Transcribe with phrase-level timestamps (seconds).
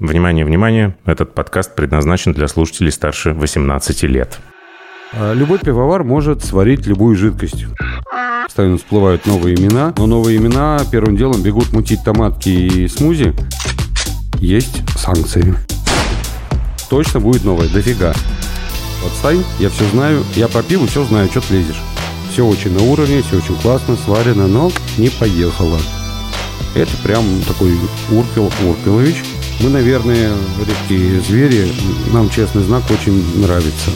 [0.00, 4.38] Внимание, внимание, этот подкаст предназначен для слушателей старше 18 лет.
[5.12, 7.66] А Любой пивовар может сварить любую жидкость.
[8.44, 13.34] Постоянно всплывают новые имена, но новые имена первым делом бегут мутить томатки и смузи.
[14.38, 15.54] Есть санкции.
[16.88, 18.14] Точно будет новое, дофига.
[19.04, 21.82] Отстань, я все знаю, я про пиво все знаю, что ты лезешь.
[22.32, 25.78] Все очень на уровне, все очень классно, сварено, но не поехало.
[26.74, 27.74] Это прям такой
[28.10, 29.16] Урпил Урпилович.
[29.62, 31.70] Мы, наверное, редкие звери,
[32.12, 33.90] нам честный знак очень нравится.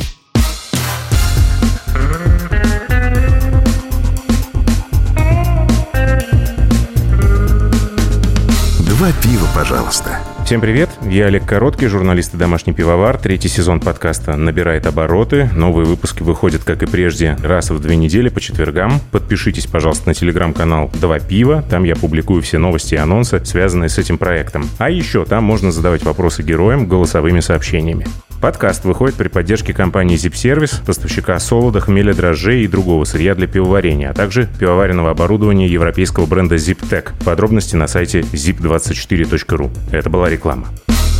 [8.80, 10.34] Два пива, пожалуйста.
[10.45, 13.16] Всем привет, я Олег Короткий, журналист и домашний пивовар.
[13.16, 15.48] Третий сезон подкаста набирает обороты.
[15.55, 19.01] Новые выпуски выходят, как и прежде, раз в две недели по четвергам.
[19.11, 21.65] Подпишитесь, пожалуйста, на телеграм-канал «Два пива».
[21.70, 24.69] Там я публикую все новости и анонсы, связанные с этим проектом.
[24.77, 28.06] А еще там можно задавать вопросы героям голосовыми сообщениями.
[28.45, 33.47] Подкаст выходит при поддержке компании Zip Service, поставщика солода, хмеля, дрожжей и другого сырья для
[33.47, 37.12] пивоварения, а также пивоваренного оборудования европейского бренда ZipTech.
[37.25, 39.70] Подробности на сайте zip24.ru.
[39.92, 40.69] Это была реклама.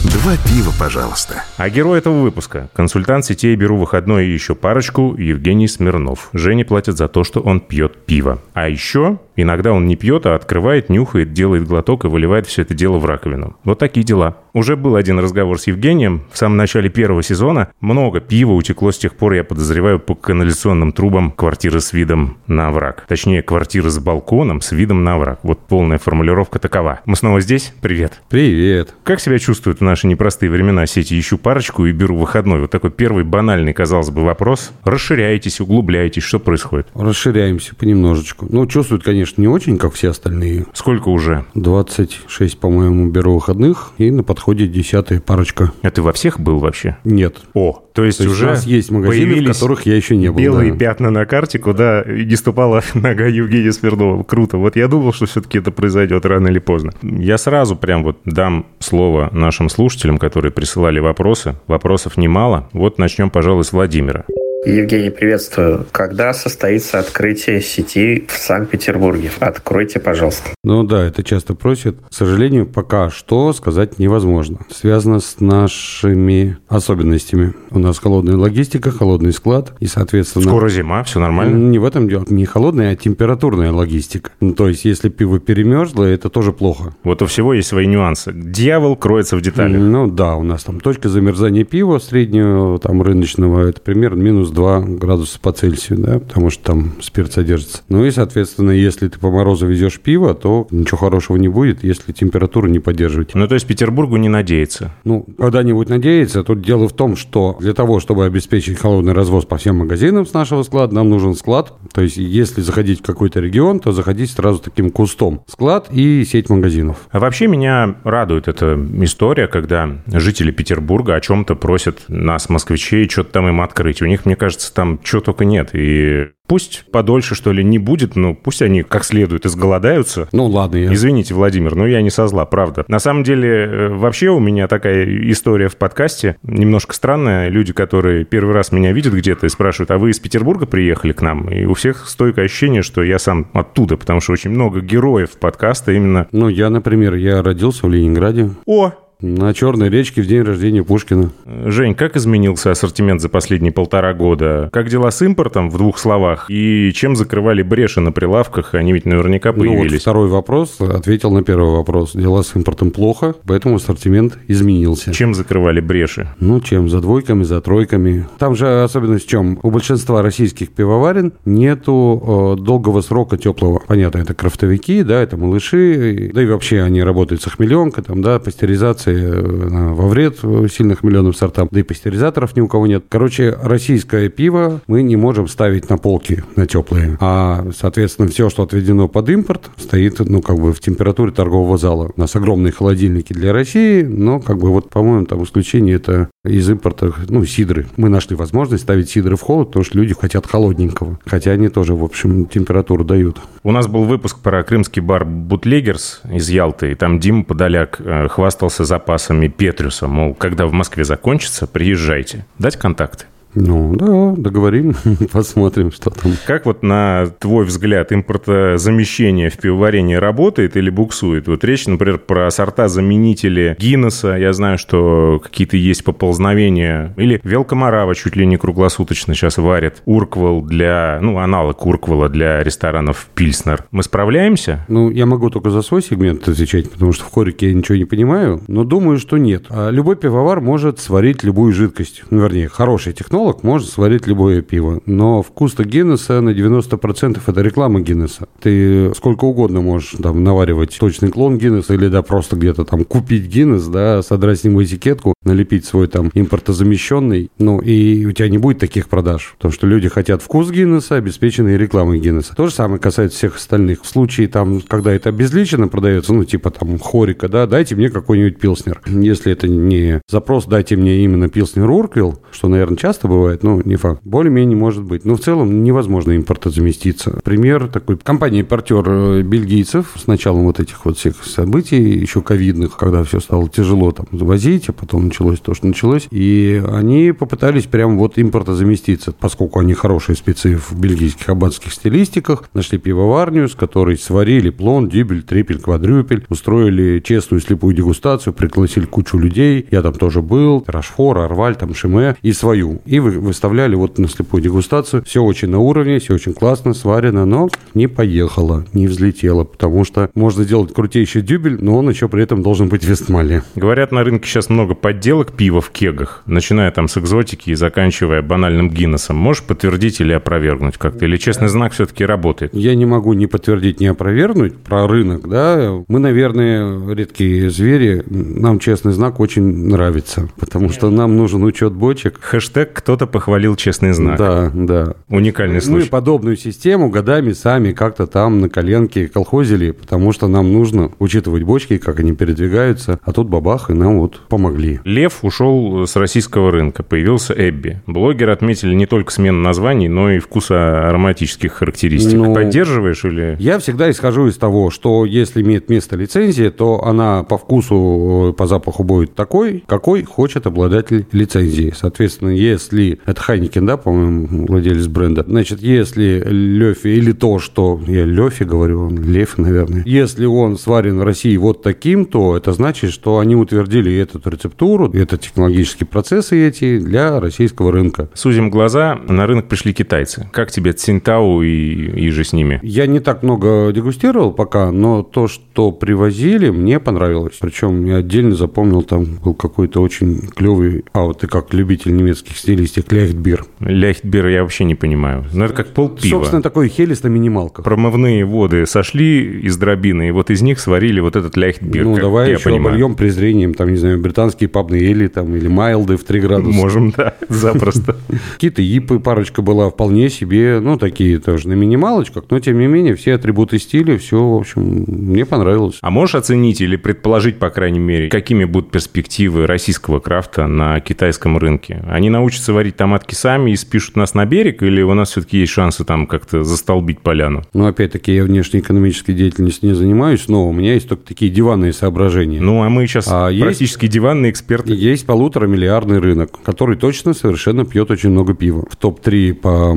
[0.05, 1.45] Два пива, пожалуйста.
[1.57, 6.29] А герой этого выпуска– консультант сетей «Беру выходной» и еще парочку Евгений Смирнов.
[6.35, 8.43] Жене платят за то, что он пьет пиво.
[8.53, 12.75] А еще иногда он не пьет, а открывает, нюхает, делает глоток и выливает все это
[12.75, 13.57] дело в раковину.
[13.65, 14.37] Вот такие дела.
[14.53, 17.71] Уже был один разговор с Евгением в самом начале первого сезона.
[17.81, 22.69] Много пива утекло с тех пор, я подозреваю, по канализационным трубам квартиры с видом на
[22.69, 23.05] овраг.
[23.09, 25.41] Точнее, квартиры с балконом с видом на овраг.
[25.43, 27.01] Вот полная формулировка такова.
[27.05, 27.73] Мы снова здесь.
[27.81, 28.21] Привет.
[28.29, 28.95] Привет.
[29.03, 32.63] Как себя чувствуют в наши непростые времена сети «Ищу парочку» и беру выходной?
[32.63, 34.73] Вот такой первый банальный, казалось бы, вопрос.
[34.83, 36.89] Расширяетесь, углубляетесь, что происходит?
[36.97, 38.49] Расширяемся понемножечку.
[38.51, 40.67] Ну, чувствуют, конечно, не очень, как все остальные.
[40.73, 41.45] Сколько уже?
[41.55, 45.71] 26, по-моему, беру выходных, и на подходе десятая парочка.
[45.83, 46.97] А ты во всех был вообще?
[47.05, 47.37] Нет.
[47.55, 50.29] О, то есть То есть уже у нас есть магазины, в которых я еще не
[50.29, 50.37] был.
[50.37, 50.79] белые да.
[50.79, 54.25] пятна на карте, куда не ступала нога Евгения Смирнова.
[54.25, 54.59] Круто.
[54.59, 56.93] Вот я думал, что все-таки это произойдет рано или поздно.
[57.03, 59.84] Я сразу прям вот дам слово нашим слушателям,
[60.19, 61.57] которые присылали вопросы.
[61.67, 62.69] Вопросов немало.
[62.73, 64.25] Вот начнем, пожалуй, с Владимира.
[64.67, 65.85] Евгений, приветствую.
[65.93, 69.31] Когда состоится открытие сети в Санкт-Петербурге?
[69.39, 70.51] Откройте, пожалуйста.
[70.65, 71.97] Ну да, это часто просят.
[72.09, 74.61] К сожалению, пока что сказать невозможно.
[74.71, 77.53] Связано с нашими особенностями.
[77.73, 80.47] У нас холодная логистика, холодный склад, и, соответственно...
[80.47, 81.57] Скоро зима, все нормально.
[81.57, 82.25] Не в этом дело.
[82.31, 84.31] Не холодная, а температурная логистика.
[84.41, 86.95] Ну, то есть, если пиво перемерзло, это тоже плохо.
[87.05, 88.33] Вот у всего есть свои нюансы.
[88.33, 89.79] Дьявол кроется в деталях.
[89.79, 94.81] Ну да, у нас там точка замерзания пива среднего там рыночного, это примерно минус 2
[94.81, 97.83] градуса по Цельсию, да, потому что там спирт содержится.
[97.89, 102.13] Ну и, соответственно, если ты по морозу везешь пиво, то ничего хорошего не будет, если
[102.13, 103.35] температуру не поддерживать.
[103.35, 104.93] Ну, то есть Петербургу не надеется.
[105.05, 106.45] Ну, когда-нибудь надеяться.
[106.45, 110.33] Тут дело в том, что для того, чтобы обеспечить холодный развоз по всем магазинам с
[110.33, 111.75] нашего склада, нам нужен склад.
[111.93, 115.43] То есть, если заходить в какой-то регион, то заходить сразу таким кустом.
[115.49, 117.09] Склад и сеть магазинов.
[117.11, 123.33] А вообще меня радует эта история, когда жители Петербурга о чем-то просят нас, москвичей, что-то
[123.33, 124.01] там им открыть.
[124.01, 124.44] У них, мне кажется,
[124.75, 125.71] там чего только нет.
[125.73, 130.29] И пусть подольше, что ли, не будет, но пусть они как следует изголодаются.
[130.33, 130.93] Ну, ладно, я...
[130.93, 132.85] Извините, Владимир, но я не со зла, правда.
[132.89, 137.49] На самом деле, э, вообще у меня такая история в подкасте немножко странная.
[137.49, 141.23] Люди, которые первый раз меня видят где-то и спрашивают, а вы из Петербурга приехали к
[141.23, 141.49] нам?
[141.49, 145.93] И у всех стойкое ощущение, что я сам оттуда, потому что очень много героев подкаста
[145.93, 146.29] именно...
[146.33, 148.51] Ну, я, например, я родился в Ленинграде.
[148.67, 151.31] О, На Черной речке в день рождения Пушкина.
[151.47, 154.69] Жень, как изменился ассортимент за последние полтора года?
[154.73, 156.47] Как дела с импортом, в двух словах?
[156.51, 158.75] И чем закрывали бреши на прилавках?
[158.75, 160.03] Они ведь наверняка Ну, вот появились.
[160.03, 162.13] второй вопрос ответил на первый вопрос.
[162.13, 165.13] Дела с импортом плохо, поэтому ассортимент изменился.
[165.15, 166.29] Чем закрывали бреши?
[166.41, 166.89] Ну, чем?
[166.91, 168.27] За двойками, за тройками.
[168.39, 169.59] Там же особенность в чем?
[169.63, 173.81] У большинства российских пивоварен нету э, долгого срока теплого.
[173.87, 178.39] Понятно, это крафтовики, да, это малыши, да и вообще они работают с охмеленкой, там, да,
[178.39, 180.39] пастеризация э, во вред
[180.71, 183.05] сильно хмеленым сортам, да и пастеризаторов ни у кого нет.
[183.09, 187.17] Короче, российское пиво мы не можем ставить на полки, на теплые.
[187.21, 192.11] А, соответственно, все, что отведено под импорт, стоит, ну, как бы в температуре торгового зала.
[192.17, 196.69] У нас огромные холодильники для России, но, как бы, вот, по-моему, там исключение это из
[196.69, 197.87] импорта, ну, сидры.
[197.97, 201.19] Мы нашли возможность ставить сидры в холод, потому что люди хотят холодненького.
[201.25, 203.39] Хотя они тоже, в общем, температуру дают.
[203.63, 208.29] У нас был выпуск про крымский бар «Бутлегерс» из Ялты, и там Дима Подоляк э,
[208.29, 212.47] хвастался запасами Петрюса, мол, когда в Москве закончится, приезжайте.
[212.59, 213.25] Дать контакты?
[213.55, 214.95] Ну, да, договорим,
[215.33, 216.33] посмотрим, что там.
[216.47, 221.47] Как вот на твой взгляд импортозамещение в пивоварении работает или буксует?
[221.49, 224.35] Вот речь, например, про сорта-заменители Гиннесса.
[224.35, 227.15] Я знаю, что какие-то есть поползновения.
[227.17, 230.03] Или Велкомарава чуть ли не круглосуточно сейчас варят.
[230.05, 233.85] Урквал для, ну, аналог Урквала для ресторанов Пильснер.
[233.91, 234.85] Мы справляемся?
[234.89, 238.05] Ну, я могу только за свой сегмент отвечать, потому что в хорике я ничего не
[238.05, 239.67] понимаю, но думаю, что нет.
[239.71, 242.25] А любой пивовар может сварить любую жидкость.
[242.31, 245.01] Ну, вернее, хороший технолог может сварить любое пиво.
[245.07, 248.49] Но вкус-то Гиннесса на 90% это реклама Гиннесса.
[248.61, 253.47] Ты сколько угодно можешь там наваривать точный клон Гиннесса или да, просто где-то там купить
[253.47, 257.51] Гиннес, да, содрать с него этикетку, налепить свой там импортозамещенный.
[257.59, 259.55] Ну, и у тебя не будет таких продаж.
[259.59, 262.55] Потому что люди хотят вкус Гиннесса, обеспеченный рекламой Гиннесса.
[262.55, 264.03] То же самое касается всех остальных.
[264.03, 268.59] В случае там, когда это обезличенно продается, ну, типа там хорика, да, дайте мне какой-нибудь
[268.59, 269.03] пилснер.
[269.07, 273.97] Если это не запрос, дайте мне именно пилснер Урквилл, что, наверное, часто бывает, но не
[273.97, 274.21] факт.
[274.25, 275.25] Более-менее может быть.
[275.25, 277.41] Но в целом невозможно импортозаместиться.
[277.45, 278.17] Пример такой.
[278.17, 283.69] Компания-импортер э, бельгийцев с началом вот этих вот всех событий, еще ковидных, когда все стало
[283.69, 286.27] тяжело там возить, а потом началось то, что началось.
[286.31, 292.99] И они попытались прям вот импортозаместиться, поскольку они хорошие спецы в бельгийских аббатских стилистиках, нашли
[292.99, 299.87] пивоварню, с которой сварили плон, дюбель, трипель, квадрюпель, устроили честную слепую дегустацию, пригласили кучу людей.
[299.91, 303.01] Я там тоже был, Рашфор, Арваль, там Шиме и свою.
[303.21, 305.23] Вы, выставляли вот на слепую дегустацию.
[305.25, 310.31] Все очень на уровне, все очень классно, сварено, но не поехало, не взлетело, потому что
[310.35, 313.63] можно сделать крутейший дюбель, но он еще при этом должен быть Вестмалия.
[313.75, 318.43] Говорят, на рынке сейчас много подделок пива в кегах, начиная там с экзотики и заканчивая
[318.43, 319.37] банальным Гиннесом.
[319.37, 321.25] Можешь подтвердить или опровергнуть как-то?
[321.25, 322.75] Или честный знак все-таки работает?
[322.75, 325.93] Я не могу ни подтвердить, ни опровергнуть про рынок, да.
[326.09, 332.39] Мы, наверное, редкие звери, нам честный знак очень нравится, потому что нам нужен учет бочек.
[332.41, 334.39] Хэштег «кто-то похвалил честный знак».
[334.39, 335.15] Да, да.
[335.29, 336.09] Уникальный Мы случай.
[336.09, 341.99] подобную систему годами сами как-то там на коленке колхозили, потому что нам нужно учитывать бочки,
[341.99, 345.01] как они передвигаются, а тут бабах, и нам вот помогли.
[345.05, 348.01] Лев ушел с российского рынка, появился Эбби.
[348.07, 352.39] Блогеры отметили не только смену названий, но и вкуса ароматических характеристик.
[352.39, 353.57] Ну, Поддерживаешь или...
[353.59, 358.57] Я всегда исхожу из того, что если имеет место лицензия, то она по вкусу, э,
[358.57, 361.93] по запаху будет такой, какой хочет обладатель лицензии.
[361.95, 362.94] Соответственно, если
[363.27, 369.07] это Хайникен, да, по-моему, владелец бренда, значит, если Лёфи или то, что я Лёфи говорю,
[369.07, 373.57] он Лев, наверное, если он сварен в России вот таким, то это значит, что они
[373.57, 378.29] утвердили эту рецептуру, это технологические процессы эти для российского рынка.
[378.35, 380.49] Сузим глаза, на рынок пришли китайцы.
[380.53, 382.81] Как тебе Цинтау и, и же с ними?
[382.83, 387.57] Я не так много дегустировал пока, но то, что привозили, мне понравилось.
[387.61, 392.57] Причем я отдельно запомнил, там был какой-то очень клевый, а вот ты как любитель немецких
[392.87, 393.65] стилистик, Лехтбир.
[393.81, 395.45] Ляхтбир я вообще не понимаю.
[395.53, 396.39] Ну, это как полпива.
[396.39, 397.85] Собственно, такой хелес на минималках.
[397.85, 402.05] Промывные воды сошли из дробины, и вот из них сварили вот этот ляхтбир.
[402.05, 402.89] ну, давай я еще понимаю.
[402.89, 406.77] обольем презрением, там, не знаю, британские пабные эли, там, или майлды в 3 градуса.
[406.77, 408.17] Можем, да, запросто.
[408.55, 413.15] Какие-то ипы, парочка была вполне себе, ну, такие тоже на минималочках, но, тем не менее,
[413.15, 415.99] все атрибуты стиля, все, в общем, мне понравилось.
[416.01, 421.59] А можешь оценить или предположить, по крайней мере, какими будут перспективы российского крафта на китайском
[421.59, 422.03] рынке?
[422.09, 425.73] Они научатся варить томатки сами и спишут нас на берег, или у нас все-таки есть
[425.73, 427.63] шансы там как-то застолбить поляну?
[427.73, 432.61] Но, опять-таки, я внешнеэкономической деятельностью не занимаюсь, но у меня есть только такие диванные соображения.
[432.61, 434.93] Ну, а мы сейчас А есть- практически диванные эксперты.
[434.95, 438.85] Есть полутора миллиардный рынок, который точно совершенно пьет очень много пива.
[438.91, 439.91] В топ-3 по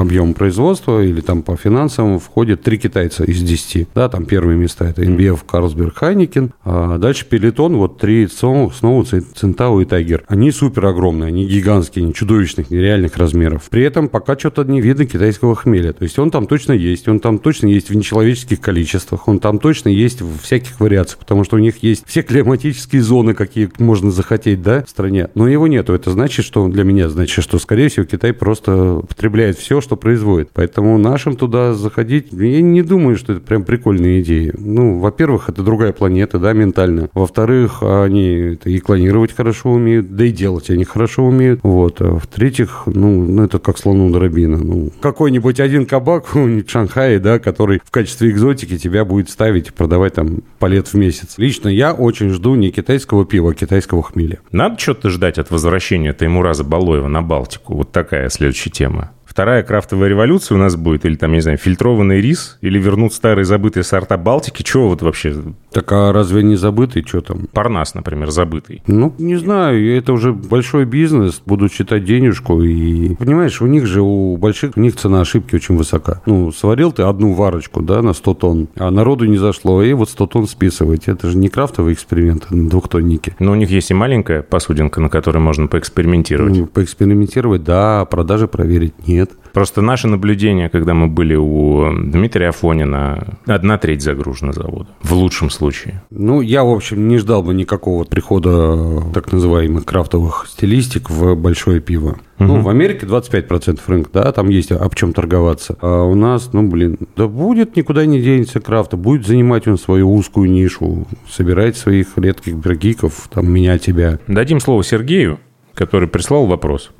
[0.00, 3.88] объему производства или там по финансовому входят три китайца из 10.
[3.94, 6.52] Да, там первые места это InBev, Carlsberg, Heineken.
[6.64, 10.24] А дальше Пелетон, вот три Snow, Tsingtao и Tiger.
[10.28, 13.68] Они супер огромные, они гигантские, они чудовищных, нереальных размеров.
[13.70, 15.92] При этом пока что-то не видно китайского хмеля.
[15.92, 19.58] То есть он там точно есть, он там точно есть в нечеловеческих количествах, он там
[19.58, 24.10] точно есть в всяких вариациях, потому что у них есть все климатические зоны, какие можно
[24.10, 25.28] захотеть, да, в стране.
[25.34, 25.92] Но его нету.
[25.92, 30.50] Это значит, что для меня значит, что, скорее всего, Китай просто потребляет все, что производит.
[30.52, 34.54] Поэтому нашим туда заходить, я не думаю, что это прям прикольная идея.
[34.56, 37.08] Ну, во-первых, это другая планета, да, ментально.
[37.14, 41.60] Во-вторых, они это и клонировать хорошо умеют, да и делать они хорошо умеют.
[41.62, 41.87] Вот.
[42.00, 44.58] А в-третьих, ну, ну, это как слону дробина.
[44.58, 49.72] Ну, какой-нибудь один кабак в Шанхае, да, который в качестве экзотики тебя будет ставить и
[49.72, 51.34] продавать там палет в месяц.
[51.38, 54.38] Лично я очень жду не китайского пива, а китайского хмеля.
[54.52, 57.74] Надо что-то ждать от возвращения Таймураза Балоева на Балтику?
[57.74, 59.12] Вот такая следующая тема.
[59.38, 63.44] Вторая крафтовая революция у нас будет, или там, не знаю, фильтрованный рис, или вернут старые
[63.44, 65.32] забытые сорта Балтики, чего вот вообще?
[65.70, 67.46] Так а разве не забытый, что там?
[67.52, 68.82] Парнас, например, забытый.
[68.88, 74.02] Ну, не знаю, это уже большой бизнес, будут считать денежку, и, понимаешь, у них же,
[74.02, 76.20] у больших, у них цена ошибки очень высока.
[76.26, 80.10] Ну, сварил ты одну варочку, да, на 100 тонн, а народу не зашло, и вот
[80.10, 81.06] 100 тонн списывать.
[81.06, 83.36] Это же не крафтовый эксперимент, а двухтонники.
[83.38, 86.56] Но у них есть и маленькая посудинка, на которой можно поэкспериментировать.
[86.56, 89.27] Ну, поэкспериментировать, да, продажи проверить нет.
[89.52, 94.88] Просто наше наблюдение, когда мы были у Дмитрия Афонина, одна треть загружена завода.
[95.02, 96.02] В лучшем случае.
[96.10, 101.80] Ну, я, в общем, не ждал бы никакого прихода так называемых крафтовых стилистик в большое
[101.80, 102.18] пиво.
[102.38, 105.76] Ну, в Америке 25% рынка, да, там есть об чем торговаться.
[105.80, 110.14] А у нас, ну, блин, да будет, никуда не денется крафта, будет занимать он свою
[110.14, 114.20] узкую нишу, собирать своих редких брагиков, там, меня, тебя.
[114.28, 115.40] Дадим слово Сергею,
[115.74, 116.90] который прислал вопрос.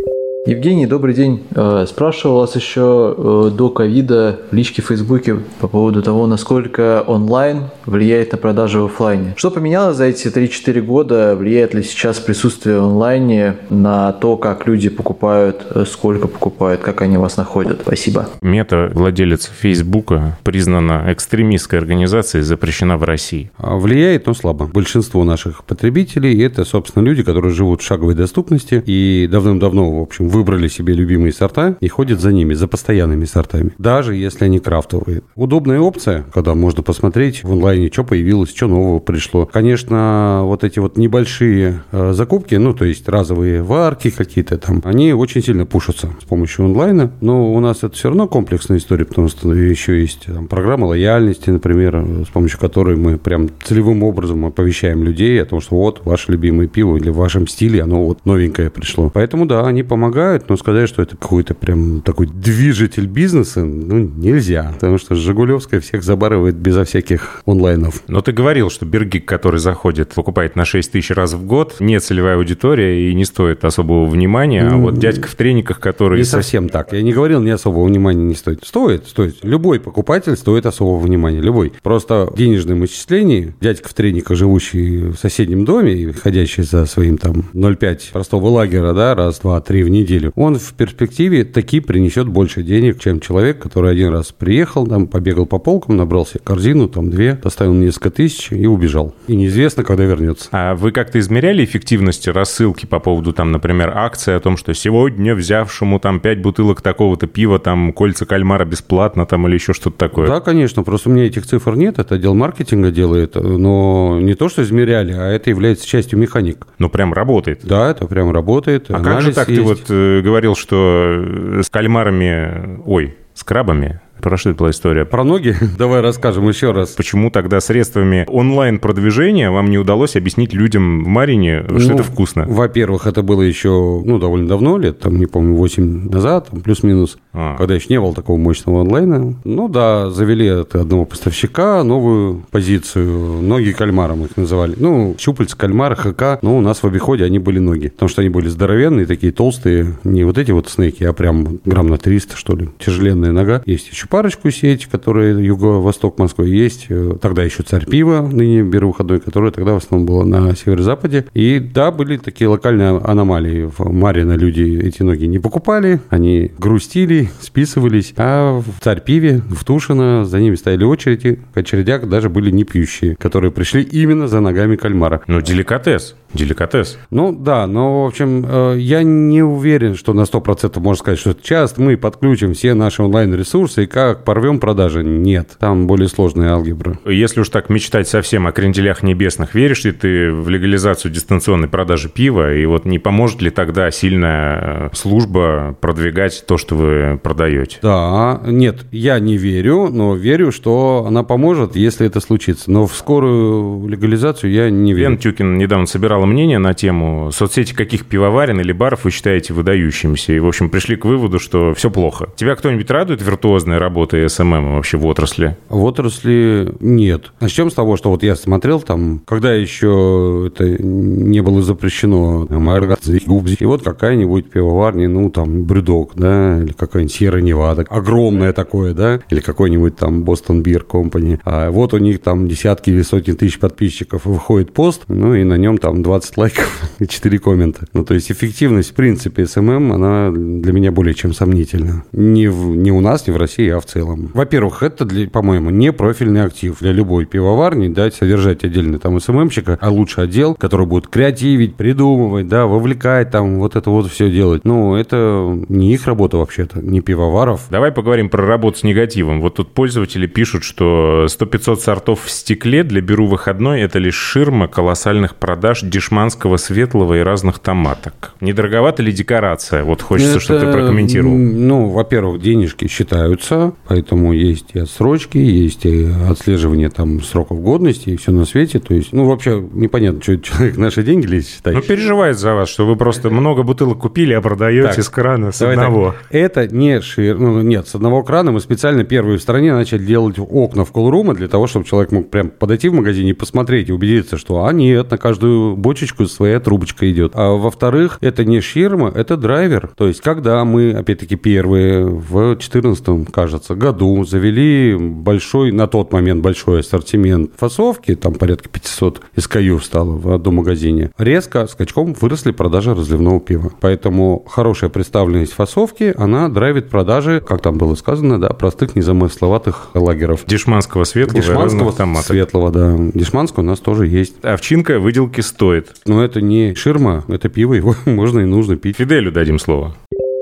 [0.47, 1.43] Евгений, добрый день.
[1.55, 7.05] Э, спрашивал вас еще э, до ковида в личке в Фейсбуке по поводу того, насколько
[7.07, 9.35] онлайн влияет на продажи в офлайне.
[9.37, 11.37] Что поменялось за эти 3-4 года?
[11.37, 17.19] Влияет ли сейчас присутствие онлайне на то, как люди покупают, э, сколько покупают, как они
[17.19, 17.81] вас находят?
[17.83, 18.31] Спасибо.
[18.41, 23.51] Мета, владелец Фейсбука, признана экстремистской организацией, запрещена в России.
[23.59, 24.67] А влияет, но слабо.
[24.67, 30.28] Большинство наших потребителей– это, собственно, люди, которые живут в шаговой доступности и давным-давно, в общем,
[30.29, 35.23] выбрали себе любимые сорта и ходят за ними, за постоянными сортами, даже если они крафтовые.
[35.35, 39.47] Удобная опция, когда можно посмотреть в онлайне, что появилось, что нового пришло.
[39.47, 45.13] Конечно, вот эти вот небольшие э, закупки, ну, то есть разовые варки какие-то там, они
[45.13, 49.29] очень сильно пушатся с помощью онлайна, но у нас это все равно комплексная история, потому
[49.29, 55.03] что еще есть там, программа лояльности, например, с помощью которой мы прям целевым образом оповещаем
[55.03, 58.71] людей о том, что вот ваше любимое пиво или в вашем стиле оно вот новенькое
[58.71, 59.11] пришло.
[59.13, 63.99] Поэтому да, они помогают помогают, но сказать, что это какой-то прям такой движитель бизнеса, ну,
[63.99, 64.73] нельзя.
[64.75, 68.03] Потому что Жигулевская всех забарывает безо всяких онлайнов.
[68.09, 72.01] Но ты говорил, что Бергик, который заходит, покупает на 6 тысяч раз в год, не
[72.01, 74.69] целевая аудитория и не стоит особого внимания.
[74.69, 76.19] А вот дядька в трениках, который...
[76.19, 76.93] Не совсем так.
[76.93, 78.65] Я не говорил, не особого внимания не стоит.
[78.65, 79.37] Стоит, стоит.
[79.43, 81.41] Любой покупатель стоит особого внимания.
[81.41, 81.73] Любой.
[81.83, 87.19] Просто в денежном исчислении дядька в трениках, живущий в соседнем доме и ходящий за своим
[87.19, 91.81] там 0,5 простого лагера, да, раз, два, три в неделю, неделю, он в перспективе таки
[91.81, 96.41] принесет больше денег, чем человек, который один раз приехал, там, побегал по полкам, набрал себе
[96.43, 99.15] корзину, там, две, доставил несколько тысяч и убежал.
[99.27, 100.49] И неизвестно, когда вернется.
[100.53, 105.35] А вы как-то измеряли эффективность рассылки по поводу, там, например, акции о том, что сегодня
[105.35, 110.27] взявшему там пять бутылок такого-то пива, там, кольца кальмара бесплатно, там, или еще что-то такое?
[110.27, 114.49] Да, конечно, просто у меня этих цифр нет, это отдел маркетинга делает, но не то,
[114.49, 116.67] что измеряли, а это является частью механик.
[116.79, 117.61] Ну, прям работает?
[117.65, 118.87] Да, это прям работает.
[118.89, 119.61] А как же так есть.
[119.61, 125.05] ты вот э, говорил, что с кальмарами, ой, с крабами про что это была история?
[125.05, 125.57] Про ноги?
[125.79, 126.91] Давай расскажем еще раз.
[126.91, 132.45] Почему тогда средствами онлайн-продвижения вам не удалось объяснить людям в Марине, что ну, это вкусно?
[132.49, 137.57] Во-первых, это было еще, ну, довольно давно, лет, там, не помню, 8 назад, плюс-минус, а.
[137.57, 139.37] когда еще не было такого мощного онлайна.
[139.45, 143.43] Ну, да, завели от одного поставщика новую позицию.
[143.43, 144.75] Ноги кальмара мы их называли.
[144.77, 147.89] Ну, щупальца кальмара, ХК, но у нас в обиходе они были ноги.
[147.89, 149.95] Потому что они были здоровенные, такие толстые.
[150.05, 152.69] Не вот эти вот снеки, а прям грамм на 300, что ли.
[152.79, 153.63] Тяжеленная нога.
[153.67, 156.87] Есть еще парочку сеть, которая юго-восток Москвы есть.
[156.89, 161.27] Э, тогда еще царь пива, ныне выходной, которая тогда в основном была на северо-западе.
[161.35, 163.71] И да, были такие локальные аномалии.
[163.77, 168.15] В Марина люди эти ноги не покупали, они грустили, списывались.
[168.17, 171.41] А в царь пиве, в Тушино, за ними стояли очереди.
[171.55, 175.21] В очередях даже были не пьющие, которые пришли именно за ногами кальмара.
[175.27, 176.15] Ну, деликатес.
[176.35, 176.99] Деликатес.
[177.11, 181.33] Ну да, но, в общем, э, я не уверен, что на 100% можно сказать, что
[181.33, 185.05] сейчас мы подключим все наши онлайн-ресурсы и как порвем продажи.
[185.05, 186.99] Нет, там более сложная алгебра.
[187.07, 192.09] Если уж так мечтать совсем о кренделях небесных, веришь ли ты в легализацию дистанционной продажи
[192.09, 192.55] пива?
[192.55, 197.79] И вот не поможет ли тогда сильная э, служба продвигать то, что вы продаете?
[197.83, 202.71] Да, нет, я не верю, но верю, что она поможет, если это случится.
[202.71, 205.11] Но в скорую легализацию я не верю.
[205.11, 209.53] Лен Тюкин недавно собирал собирала мнение на тему соцсети каких пивоварен или баров вы считаете
[209.53, 210.33] выдающимися.
[210.33, 212.31] И, в общем, пришли к выводу, что все плохо.
[212.35, 215.57] Тебя кто-нибудь радует виртуозная работы SMM вообще в отрасли?
[215.71, 217.33] В отрасли нет.
[217.41, 223.65] Начнем с того, что вот я смотрел там, когда еще это не было запрещено, и
[223.65, 229.41] вот какая-нибудь пивоварня, ну, там, BrewDog, да, или какая-нибудь Sierra Nevada, огромное такое, да, или
[229.41, 231.41] какой-нибудь там Boston Beer Company.
[231.45, 235.55] А вот у них там десятки или сотни тысяч подписчиков, выходит пост, ну, и на
[235.55, 237.87] нем там 20 лайков и 4 коммента.
[237.95, 242.05] Ну, то есть эффективность, в принципе, SMM, она для меня более чем сомнительна.
[242.13, 244.31] Не, в, не у нас, не в России, а в целом.
[244.35, 249.79] Во-первых, это, для, по-моему, не профильный актив для любой пивоварни, дать содержать отдельно там СММщика,
[249.81, 254.65] а лучше отдел, который будет креативить, придумывать, да, вовлекать там, вот это вот все делать.
[254.65, 257.67] Ну, это не их работа вообще-то, не пивоваров.
[257.71, 259.41] Давай поговорим про работу с негативом.
[259.41, 264.69] Вот тут пользователи пишут, что 100-500 сортов в стекле для Беру выходной– это лишь ширма
[264.69, 268.35] колоссальных продаж дешманского светлого и разных томаток.
[268.41, 269.85] Недороговата ли декорация?
[269.85, 271.37] Вот хочется, это, чтобы ты прокомментировал.
[271.37, 278.17] Ну, во-первых, денежки считаются, поэтому есть и отсрочки, есть и отслеживание там сроков годности и
[278.17, 278.79] все на свете.
[278.79, 281.75] То есть, ну, вообще непонятно, что человек наши деньги лезет считать.
[281.75, 285.53] Ну, переживает за вас, что вы просто много бутылок купили, а продаете так, с крана
[285.53, 286.13] с одного.
[286.13, 286.27] Так.
[286.31, 287.39] Это не шир...
[287.39, 291.35] Ну, нет, с одного крана мы специально первые в стране начали делать окна в колрумы
[291.35, 294.73] для того, чтобы человек мог прям подойти в магазине и посмотреть и убедиться, что, а
[294.73, 297.33] нет, на каждую бочечку своя трубочка идет.
[297.35, 299.91] А во-вторых, это не ширма, это драйвер.
[299.97, 306.43] То есть, когда мы, опять-таки, первые в 2014, кажется, году завели большой, на тот момент
[306.43, 312.95] большой ассортимент фасовки, там порядка 500 SKU стало в одном магазине, резко скачком выросли продажи
[312.95, 313.73] разливного пива.
[313.81, 320.45] Поэтому хорошая представленность фасовки, она драйвит продажи, как там было сказано, да, простых незамысловатых лагеров.
[320.47, 322.97] Дешманского светлого Дешманского светлого, да.
[323.15, 324.43] Дешманского у нас тоже есть.
[324.43, 325.95] Овчинка выделки стоит.
[326.07, 328.97] Но это не ширма, это пиво, его можно и нужно пить.
[328.97, 329.95] Фиделю дадим слово.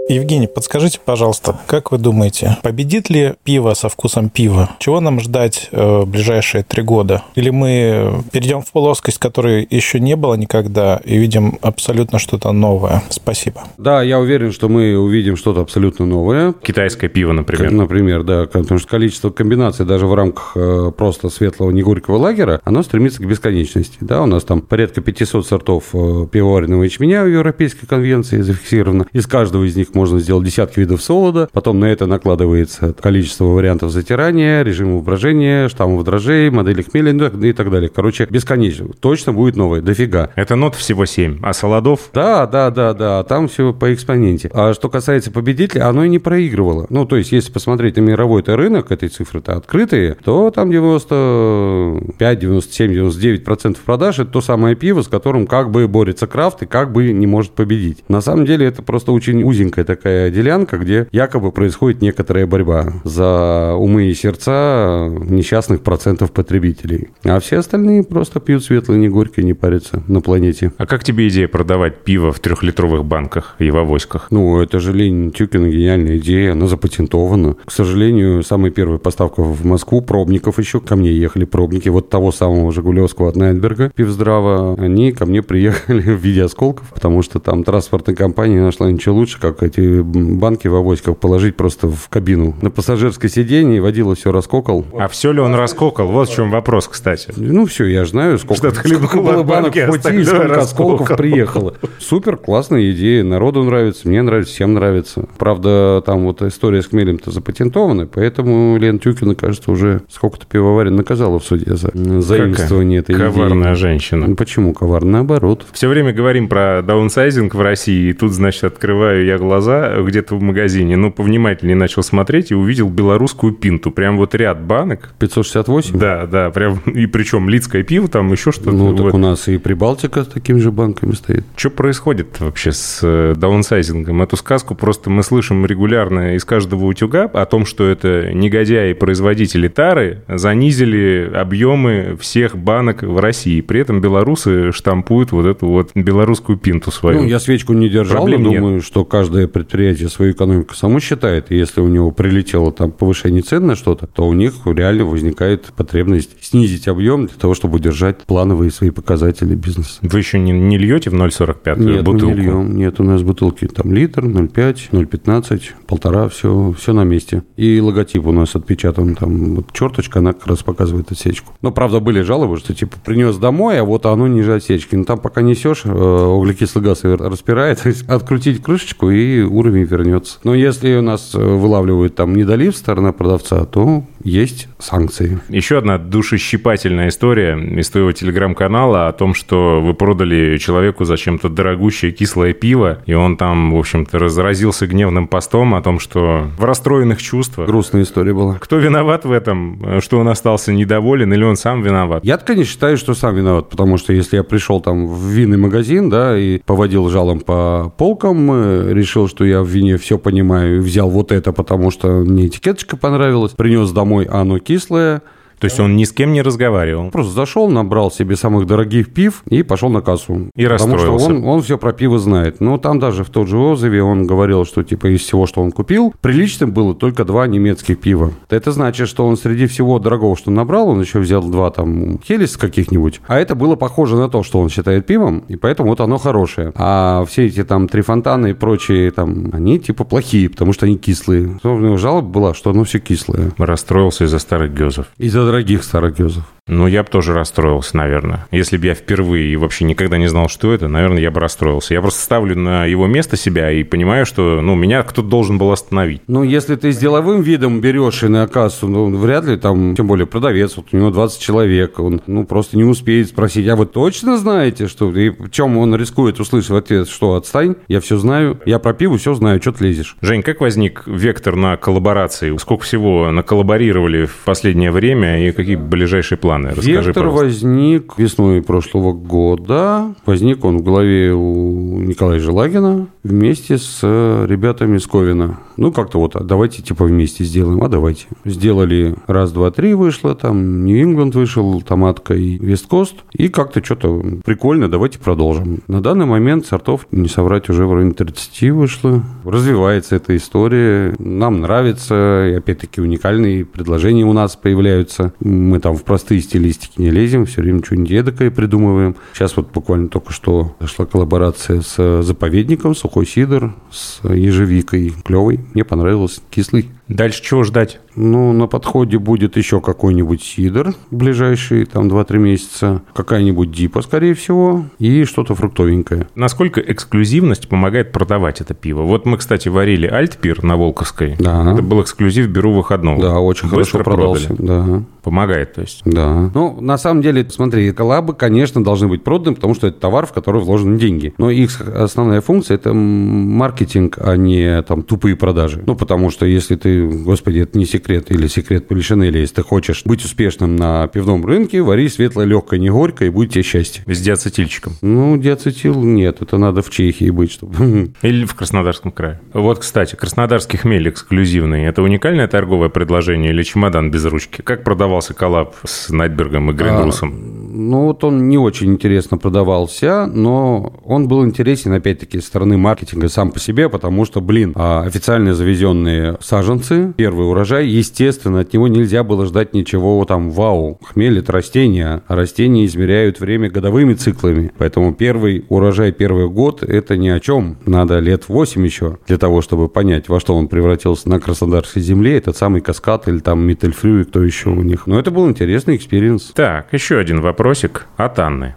[0.08, 4.70] Евгений, подскажите, пожалуйста, как вы думаете, победит ли пиво со вкусом пива?
[4.78, 7.25] Чего нам ждать э, в ближайшие три года?
[7.34, 13.02] Или мы перейдем в плоскость, которой еще не было никогда, и видим абсолютно что-то новое?
[13.10, 13.64] Спасибо.
[13.78, 16.54] Да, я уверен, что мы увидим что-то абсолютно новое.
[16.62, 17.72] Китайское пиво, например.
[17.72, 22.84] Например, да, потому что количество комбинаций даже в рамках э, просто светлого негорького лагера, оно
[22.84, 23.98] стремится к бесконечности.
[24.00, 29.06] Да, у нас там порядка 500 сортов э, пивоваренного ячменя в Европейской конвенции зафиксировано.
[29.12, 33.90] Из каждого из них можно сделать десятки видов солода, потом на это накладывается количество вариантов
[33.90, 37.88] затирания, режимов брожения, штаммов дрожжей, модели хмеля ну, и так далее.
[37.88, 38.88] Короче, бесконечно.
[39.00, 40.30] Точно будет новое, дофига.
[40.36, 42.10] Это нот всего 7, а солодов?
[42.12, 44.50] Да, да, да, да, там все по экспоненте.
[44.52, 46.86] А что касается победителей, оно и не проигрывало.
[46.90, 52.38] Ну, то есть, если посмотреть на мировой -то рынок, этой цифры-то открытые, то там 95,
[52.38, 56.66] 97, 99 процентов продаж это то самое пиво, с которым как бы борется крафт и
[56.66, 58.04] как бы не может победить.
[58.08, 63.75] На самом деле это просто очень узенькая такая делянка, где якобы происходит некоторая борьба за
[63.75, 67.09] умы и сердца несчастных процентов потребителей.
[67.25, 70.72] А все остальные просто пьют светлое, не горькое, не парятся на планете.
[70.77, 74.27] А как тебе идея продавать пиво в трехлитровых банках и в авоськах?
[74.31, 77.57] Ну, это же Ленин Тюкина гениальная идея, она запатентована.
[77.64, 82.33] К сожалению, самая первая поставка в Москву пробников еще ко мне ехали пробники вот того
[82.33, 84.75] самого Жигулевского от Найтберга, Пивздрава.
[84.75, 89.40] Они ко мне приехали в виде осколков, потому что там транспортная компания нашла ничего лучше,
[89.40, 92.54] как эти эти банки в авоськах положить просто в кабину.
[92.62, 94.84] На пассажирское сиденье водила все раскокал.
[94.98, 96.08] А все ли он раскокал?
[96.08, 97.32] Вот в чем вопрос, кстати.
[97.36, 101.74] Ну, все, я знаю, сколько, сколько было банок в пути, сколько осколков приехало.
[101.98, 103.24] Супер, классная идея.
[103.24, 105.26] Народу нравится, мне нравится, всем нравится.
[105.38, 111.38] Правда, там вот история с хмелем-то запатентована, поэтому Лен Тюкина, кажется, уже сколько-то пивоварен наказала
[111.38, 113.80] в суде за заимствование этой Коварная идеи.
[113.80, 114.26] женщина.
[114.28, 115.16] Ну, почему коварная?
[115.16, 115.64] Наоборот.
[115.72, 120.37] Все время говорим про даунсайзинг в России, и тут, значит, открываю я глаза глаза где-то
[120.37, 123.90] в магазине, ну, повнимательнее начал смотреть и увидел белорусскую пинту.
[123.90, 125.12] Прям вот ряд банок.
[125.18, 125.98] 568?
[125.98, 128.72] Да, да, прям, и причем лицкое пиво, там еще что-то.
[128.72, 129.14] Ну, так вот.
[129.14, 131.44] у нас и Прибалтика с такими же банками стоит.
[131.57, 134.22] Что происходит вообще с э, даунсайзингом?
[134.22, 139.68] Эту сказку просто мы слышим регулярно из каждого утюга о том, что это негодяи производители
[139.68, 143.61] тары занизили объемы всех банок в России.
[143.61, 147.22] При этом белорусы штампуют вот эту вот белорусскую пинту свою.
[147.22, 148.85] Ну, я свечку не держал, Проблем но думаю, нет.
[148.85, 153.66] что каждое предприятие свою экономику само считает, и если у него прилетело там повышение цен
[153.66, 158.71] на что-то, то у них реально возникает потребность снизить объем для того, чтобы удержать плановые
[158.71, 160.01] свои показатели бизнеса.
[160.03, 162.27] Вы еще не, не льете в 0,45 нет, бутылку?
[162.27, 162.77] Нет, не льем.
[162.77, 167.42] Нет, у нас бутылки там литр, 0,5, 0,15, полтора, все, все на месте.
[167.57, 171.55] И логотип у нас отпечатан, там вот черточка, она как раз показывает отсечку.
[171.62, 174.97] Но, правда, были жалобы, что типа принес домой, а вот оно ниже отсечки.
[174.97, 180.38] Но там пока несешь, э, углекислый газ распирает, открутить крышечку и уровень вернется.
[180.44, 185.40] Но если у нас э, вылавливают там недолив сторона продавца, то есть санкции.
[185.48, 192.12] Еще одна душещипательная история из твоего телеграм-канала о том, что вы продали человеку зачем-то дорогущее
[192.12, 197.22] кислое пиво, и он там, в общем-то, разразился гневным постом о том, что в расстроенных
[197.22, 197.68] чувствах.
[197.68, 198.54] Грустная история была.
[198.54, 200.00] Кто виноват в этом?
[200.00, 202.24] Что он остался недоволен или он сам виноват?
[202.24, 206.11] Я, конечно, считаю, что сам виноват, потому что если я пришел там в винный магазин,
[206.11, 211.11] да, и поводил жалом по полкам, э, решил, что я в вине все понимаю, взял
[211.11, 215.22] вот это, потому что мне этикеточка понравилась, принес домой, а оно кислое,
[215.59, 217.11] То есть он ни с кем не разговаривал.
[217.11, 220.51] Просто зашел, набрал себе самых дорогих пив и пошел на кассу.
[220.55, 222.61] И Потому что он, он все про пиво знает.
[222.61, 225.73] Но там даже в тот же отзыве он говорил, что типа из всего, что он
[225.73, 228.33] купил, приличным было только два немецких пива.
[228.49, 232.57] Это значит, что он среди всего дорогого, что набрал, он еще взял два там хелис
[232.57, 233.21] каких-нибудь.
[233.27, 236.73] А это было похоже на то, что он считает пивом, и поэтому вот оно хорошее.
[236.75, 240.97] А все эти там три фонтана и прочие там, они типа плохие, потому что они
[240.97, 241.59] кислые.
[241.62, 243.53] У него жалоба была, что оно все кислое.
[243.59, 245.07] Расстроился из-за старых гезов.
[245.19, 246.44] Из-за дорогих старых гезов.
[246.68, 248.48] Ну, я бы тоже расстроился, наверное.
[248.50, 251.94] Если бы я впервые и вообще никогда не знал, что это, наверное, я бы расстроился.
[251.94, 255.70] Я просто ставлю на его место себя и понимаю, что, ну, меня кто-то должен был
[255.70, 256.22] остановить.
[256.26, 260.09] Ну, если ты с деловым видом берешь и на кассу, ну, вряд ли там, тем
[260.09, 263.87] более продавец, вот у него 20 человек, он, ну, просто не успеет спросить, а вы
[263.87, 265.16] точно знаете, что...
[265.16, 268.92] И в чем он рискует услышать в ответ, что отстань, я все знаю, я про
[268.92, 270.16] пиво все знаю, что ты лезешь.
[270.20, 272.56] Жень, как возник вектор на коллаборации?
[272.56, 276.70] Сколько всего наколлаборировали в последнее время и какие ближайшие планы?
[276.70, 277.44] Расскажи, Вектор пожалуйста.
[277.44, 280.14] возник весной прошлого года.
[280.25, 285.59] Возник он в голове у Николая Желагина вместе с э, ребятами из Ковина.
[285.77, 288.27] Ну, как-то вот, а давайте типа вместе сделаем, а давайте.
[288.44, 293.16] Сделали раз, два, три вышло, там Нью-Ингланд вышел, Томатка и Весткост.
[293.33, 295.81] И как-то что-то прикольно, давайте продолжим.
[295.87, 299.22] На данный момент сортов, не соврать, уже в районе 30 вышло.
[299.44, 301.14] Развивается эта история.
[301.18, 305.25] Нам нравится, и опять-таки уникальные предложения у нас появляются.
[305.40, 309.16] Мы там в простые стилистики не лезем, все время что-нибудь эдакое придумываем.
[309.34, 315.12] Сейчас вот буквально только что зашла коллаборация с заповедником, сухой сидр, с ежевикой.
[315.24, 316.90] Клевый, мне понравилось, кислый.
[317.09, 318.01] Дальше чего ждать?
[318.16, 324.87] Ну, на подходе будет еще какой-нибудь сидр ближайшие там 2-3 месяца, какая-нибудь дипа, скорее всего,
[324.99, 326.27] и что-то фруктовенькое.
[326.35, 329.03] Насколько эксклюзивность помогает продавать это пиво?
[329.03, 331.37] Вот мы, кстати, варили альтпир на Волковской.
[331.38, 331.73] Да.
[331.73, 333.21] Это был эксклюзив «Беру выходного».
[333.21, 334.49] Да, очень Быстро хорошо продался.
[334.55, 334.66] продали.
[334.66, 335.03] Да.
[335.23, 336.03] Помогает, то есть.
[336.05, 336.51] Да.
[336.55, 340.33] Ну, на самом деле, смотри, коллабы, конечно, должны быть проданы, потому что это товар, в
[340.33, 341.35] который вложены деньги.
[341.37, 345.83] Но их основная функция– это маркетинг, а не там тупые продажи.
[345.85, 350.02] Ну, потому что если ты, господи, это не секрет или секрет Полишинеля, если ты хочешь
[350.04, 354.04] быть успешным на пивном рынке, вари светлое, легкое, не горькое, и будет тебе счастье.
[354.06, 354.94] с диацетильчиком.
[355.02, 358.12] Ну, диацетил нет, это надо в Чехии быть, чтобы...
[358.22, 359.40] Или в Краснодарском крае.
[359.52, 361.85] Вот, кстати, краснодарский хмель эксклюзивный.
[361.85, 364.62] Это уникальное торговое предложение или чемодан без ручки?
[364.62, 367.56] Как продавался коллаб с Knightberg ом и Гринрусом?
[367.78, 373.28] Ну, вот он не очень интересно продавался, но он был интересен, опять-таки, со стороны маркетинга
[373.28, 378.88] сам по себе, потому что, блин, а, официально завезенные саженцы, первый урожай, естественно, от него
[378.88, 380.98] нельзя было ждать ничего там вау.
[381.14, 387.28] Это растения, а растения измеряют время годовыми циклами, поэтому первый урожай, первый год– это ни
[387.28, 387.76] о чем.
[387.84, 392.38] Надо лет 8 еще для того, чтобы понять, во что он превратился на Краснодарской земле,
[392.38, 395.06] этот самый Cascade или там Mittelfrüh и кто еще у них.
[395.06, 396.52] Но это был интересный experience.
[396.54, 398.76] Так, еще один вопросик от Анны.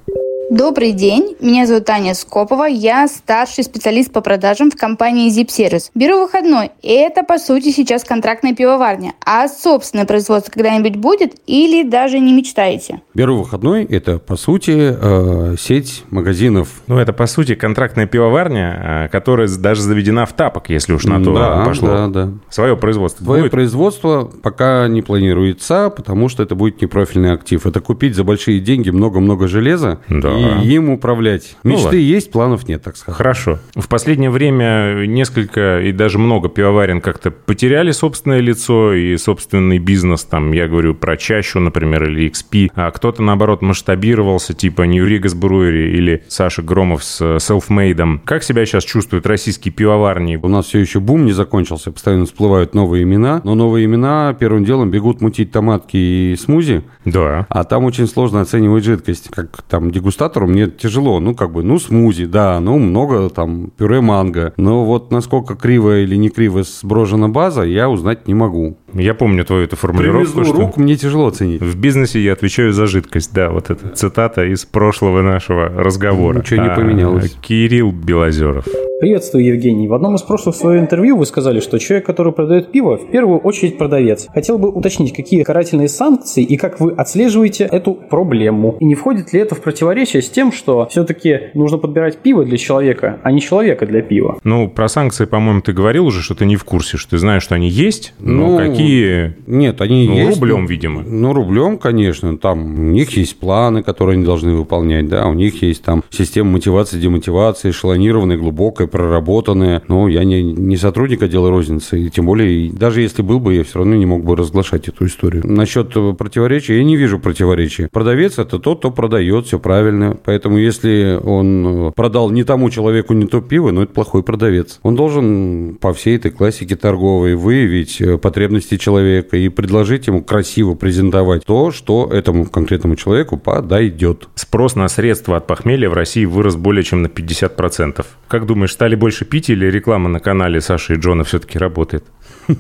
[0.50, 5.92] Добрый день, меня зовут Таня Скопова, я старший специалист по продажам в компании Zip Service.
[5.94, 9.14] Беру выходной, и это по сути сейчас контрактная пивоварня.
[9.24, 13.02] А собственное производство когда-нибудь будет или даже не мечтаете?
[13.14, 16.82] Беру выходной– это, по сути, э, сеть магазинов.
[16.88, 21.24] Ну, это, по сути, контрактная пивоварня, э, которая даже заведена в тапок, если уж на
[21.24, 21.90] то да, пошло.
[21.90, 22.30] да, да.
[22.50, 23.52] Свое производство Твое будет?
[23.52, 27.64] производство пока не планируется, потому что это будет непрофильный актив.
[27.68, 30.39] Это купить за большие деньги много-много железа Да.
[30.64, 31.56] И им управлять.
[31.64, 31.98] Ну Мечты ладно.
[31.98, 33.18] есть, планов нет, так сказать.
[33.18, 33.60] Хорошо.
[33.76, 40.24] В последнее время несколько и даже много пивоварен как-то потеряли собственное лицо и собственный бизнес.
[40.24, 42.72] Там я говорю про Чащу, например, или XP.
[42.76, 48.20] А кто-то, наоборот, масштабировался, типа New Rigas Brewery или Саша Громов с э, Selfmade.
[48.26, 50.38] Как себя сейчас чувствуют российские пивоварни?
[50.42, 54.64] У нас все еще бум не закончился, постоянно всплывают новые имена, но новые имена первым
[54.64, 57.46] делом бегут мутить томатки и смузи, Да.
[57.50, 59.30] а там очень сложно оценивать жидкость.
[59.30, 59.92] Как там
[60.30, 64.86] дегустатору мне тяжело, ну как бы, ну смузи, да, ну много там пюре манго, но
[64.86, 68.78] вот насколько криво или не криво сброжена база, я узнать не могу.
[68.94, 70.62] Я помню твою эту формулировку, Привезу что...
[70.62, 71.62] рук, мне тяжело оценить.
[71.62, 73.34] В бизнесе я отвечаю за жидкость.
[73.34, 76.40] Да, вот это цитата из прошлого нашего разговора.
[76.40, 77.38] Ничего не А, поменялось.
[77.42, 78.66] Кирилл Белозеров.
[79.00, 79.88] Приветствую, Евгений.
[79.88, 83.40] В одном из прошлых своего интервью вы сказали, что человек, который продает пиво, в первую
[83.40, 84.28] очередь продавец.
[84.34, 88.76] Хотел бы уточнить, какие карательные санкции и как вы отслеживаете эту проблему.
[88.82, 92.58] И не входит ли это в противоречие с тем, что все-таки нужно подбирать пиво для
[92.58, 94.38] человека, а не человека для пива?
[94.44, 97.44] Ну, про санкции, по-моему, ты говорил уже, что ты не в курсе, что ты знаешь,
[97.44, 99.38] что они есть, но Ну, какие...
[99.48, 100.38] Нет, они Ну, есть.
[100.42, 101.04] рублем, ну, видимо.
[101.04, 102.38] Ну, рублем, конечно.
[102.38, 106.52] Там у них есть планы, которые они должны выполнять, да, у них есть там система
[106.52, 109.82] мотивации, демотивации, эшелонированная, глубокая, проработанная.
[109.88, 113.64] Но я не, не сотрудник отдела розницы, и тем более, даже если был бы, я
[113.64, 115.44] все равно не мог бы разглашать эту историю.
[115.46, 117.90] Насчет э, противоречия, я не вижу противоречия.
[117.92, 120.18] Продавец– это тот, кто продает, все правильно.
[120.26, 124.80] Поэтому, если он э, продал не тому человеку не то пиво, ну, это плохой продавец.
[124.84, 130.76] Он должен по всей этой классике торговой выявить э, потребности человека и предложить ему красиво
[130.76, 134.28] презентовать то, что этому конкретному человеку подойдет.
[134.36, 138.06] Спрос на средства от похмелья в России вырос более чем на 50%.
[138.28, 142.06] Как думаешь, стали больше пить или реклама на канале Саши и Джона все-таки работает?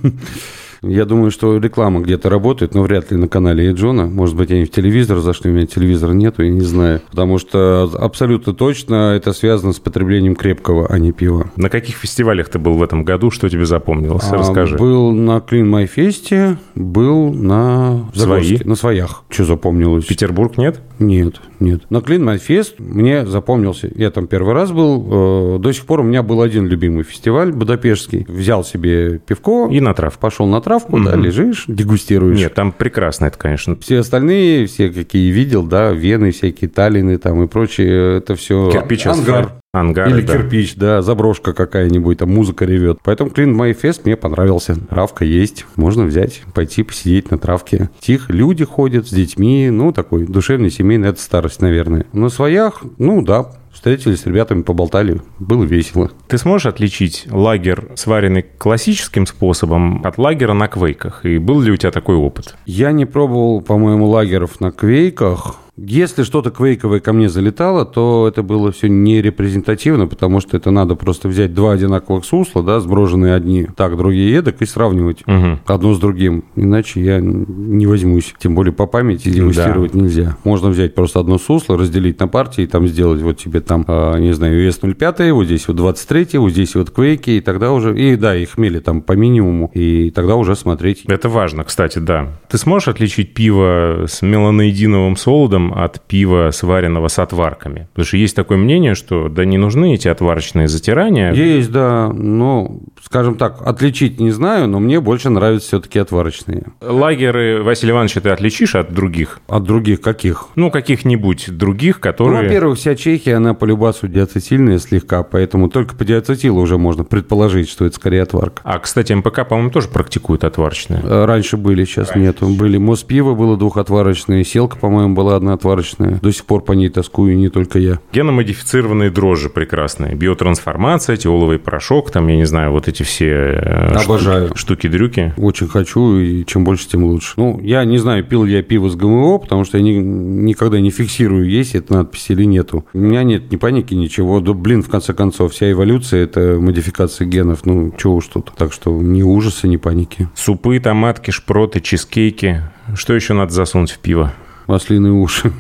[0.82, 4.08] Я думаю, что реклама где-то работает, но вряд ли на канале Эджона.
[4.08, 7.02] Может быть, они в телевизор зашли, у меня телевизора нету, я не знаю.
[7.10, 11.52] Потому что абсолютно точно это связано с потреблением крепкого, а не пива.
[11.56, 13.32] На каких фестивалях ты был в этом году?
[13.32, 14.26] Что тебе запомнилось?
[14.30, 14.76] А, Расскажи.
[14.78, 18.68] Был на Клин Майфесте, был на Загорске, Свои?
[18.68, 19.24] на своях.
[19.30, 20.06] Что запомнилось?
[20.06, 20.82] Петербург нет?
[21.00, 21.82] Нет, нет.
[21.89, 23.89] На Клин Майфест мне запомнился.
[23.95, 25.56] Я там первый раз был.
[25.56, 28.26] э, До сих пор у меня был один любимый фестиваль будапештский.
[28.28, 30.19] Взял себе пивко, И на травку.
[30.22, 31.24] пошел на травку, да, Мгм.
[31.24, 32.38] лежишь, дегустируешь.
[32.38, 33.76] Нет, там прекрасно это, конечно.
[33.78, 39.06] Все остальные, все какие видел, да, вены, всякие талины там и прочее, это все Кирпич,
[39.08, 39.54] ангар.
[39.72, 40.34] Ангары, Или да.
[40.34, 42.98] кирпич, да, заброшка какая-нибудь, там музыка ревет.
[43.04, 44.76] Поэтому Clean My Fest мне понравился.
[44.76, 47.92] Травка есть, можно взять, пойти посидеть на травке.
[48.00, 52.08] Тихо, люди ходят с детьми, ну, такой душевный, семейный, это старость, наверное.
[52.14, 56.10] На своях, ну, да, встретились с ребятами, поболтали, было весело.
[56.28, 61.26] Ты сможешь отличить лагерь, сваренный классическим способом, от лагера на квейках?
[61.28, 62.56] И был ли у тебя такой опыт?
[62.66, 65.58] Я не пробовал, по-моему, лагеров на квейках.
[65.88, 70.72] Если что-то квейковое ко мне залетало, то это было все не репрезентативно, потому что это
[70.72, 75.60] надо просто взять два одинаковых сусла, да, сброженные одни так, другие едок, и сравнивать Мгм.
[75.65, 76.44] одно с другим.
[76.56, 78.34] Иначе я не возьмусь.
[78.39, 80.38] Тем более по памяти дегустировать нельзя.
[80.44, 84.18] Можно взять просто одно сусло, разделить на партии, и там сделать вот тебе там, а,
[84.18, 87.98] не знаю, вес 0,5, вот здесь вот 23, вот здесь вот квейки, и тогда уже,
[87.98, 91.04] и да, и хмели там по минимуму, и тогда уже смотреть.
[91.08, 92.39] Это важно, кстати, да.
[92.50, 97.88] Ты сможешь отличить пиво с меланоидиновым солодом от пива, сваренного с отварками?
[97.94, 101.34] Потому что есть такое мнение, что да не нужны эти отварочные затирания.
[101.34, 106.64] Есть, да, но, скажем так, отличить не знаю, но мне больше нравятся все-таки отварочные.
[106.82, 109.40] Лагеры, Василий Иванович, ты отличишь от других?
[109.48, 110.48] От других каких?
[110.56, 112.44] Ну, каких-нибудь других, Ну, которые...
[112.44, 117.70] во-первых, вся Чехия, она по любасу диацетильная слегка, поэтому только по диацетилу уже можно предположить,
[117.70, 118.62] что это скорее отварка.
[118.64, 121.02] А, кстати, МПК, по-моему, тоже практикуют отварочные.
[121.26, 122.48] Раньше были, сейчас нету.
[122.48, 126.19] Были Моспиво было двухотварочное, Селка, по-моему, была одна отварочная.
[126.22, 128.00] До сих пор по ней тоскую, не только я.
[128.13, 130.15] Геномодифицированные дрожжи прекрасные.
[130.15, 134.48] Биотрансформация, теоловый порошок, там, я не знаю, вот эти все э, Обожаю.
[134.48, 135.34] штуки- штуки-дрюки.
[135.38, 137.34] Очень хочу, и чем больше, тем лучше.
[137.38, 140.80] Ну, я не знаю, пил ли я пиво с ГМО, потому что я ни- никогда
[140.80, 142.86] не фиксирую, есть эта надпись или нету.
[142.93, 144.39] У меня нет ни паники, ничего.
[144.39, 147.65] Да, блин, в конце концов, вся эволюция– это модификация генов.
[147.65, 148.52] Ну, чего уж тут.
[148.58, 150.28] Так что ни ужаса, ни паники.
[150.36, 152.62] Супы, томатки, шпроты, чизкейки.
[152.95, 154.32] Что еще надо засунуть в пиво?
[154.72, 155.52] Ослиные уши.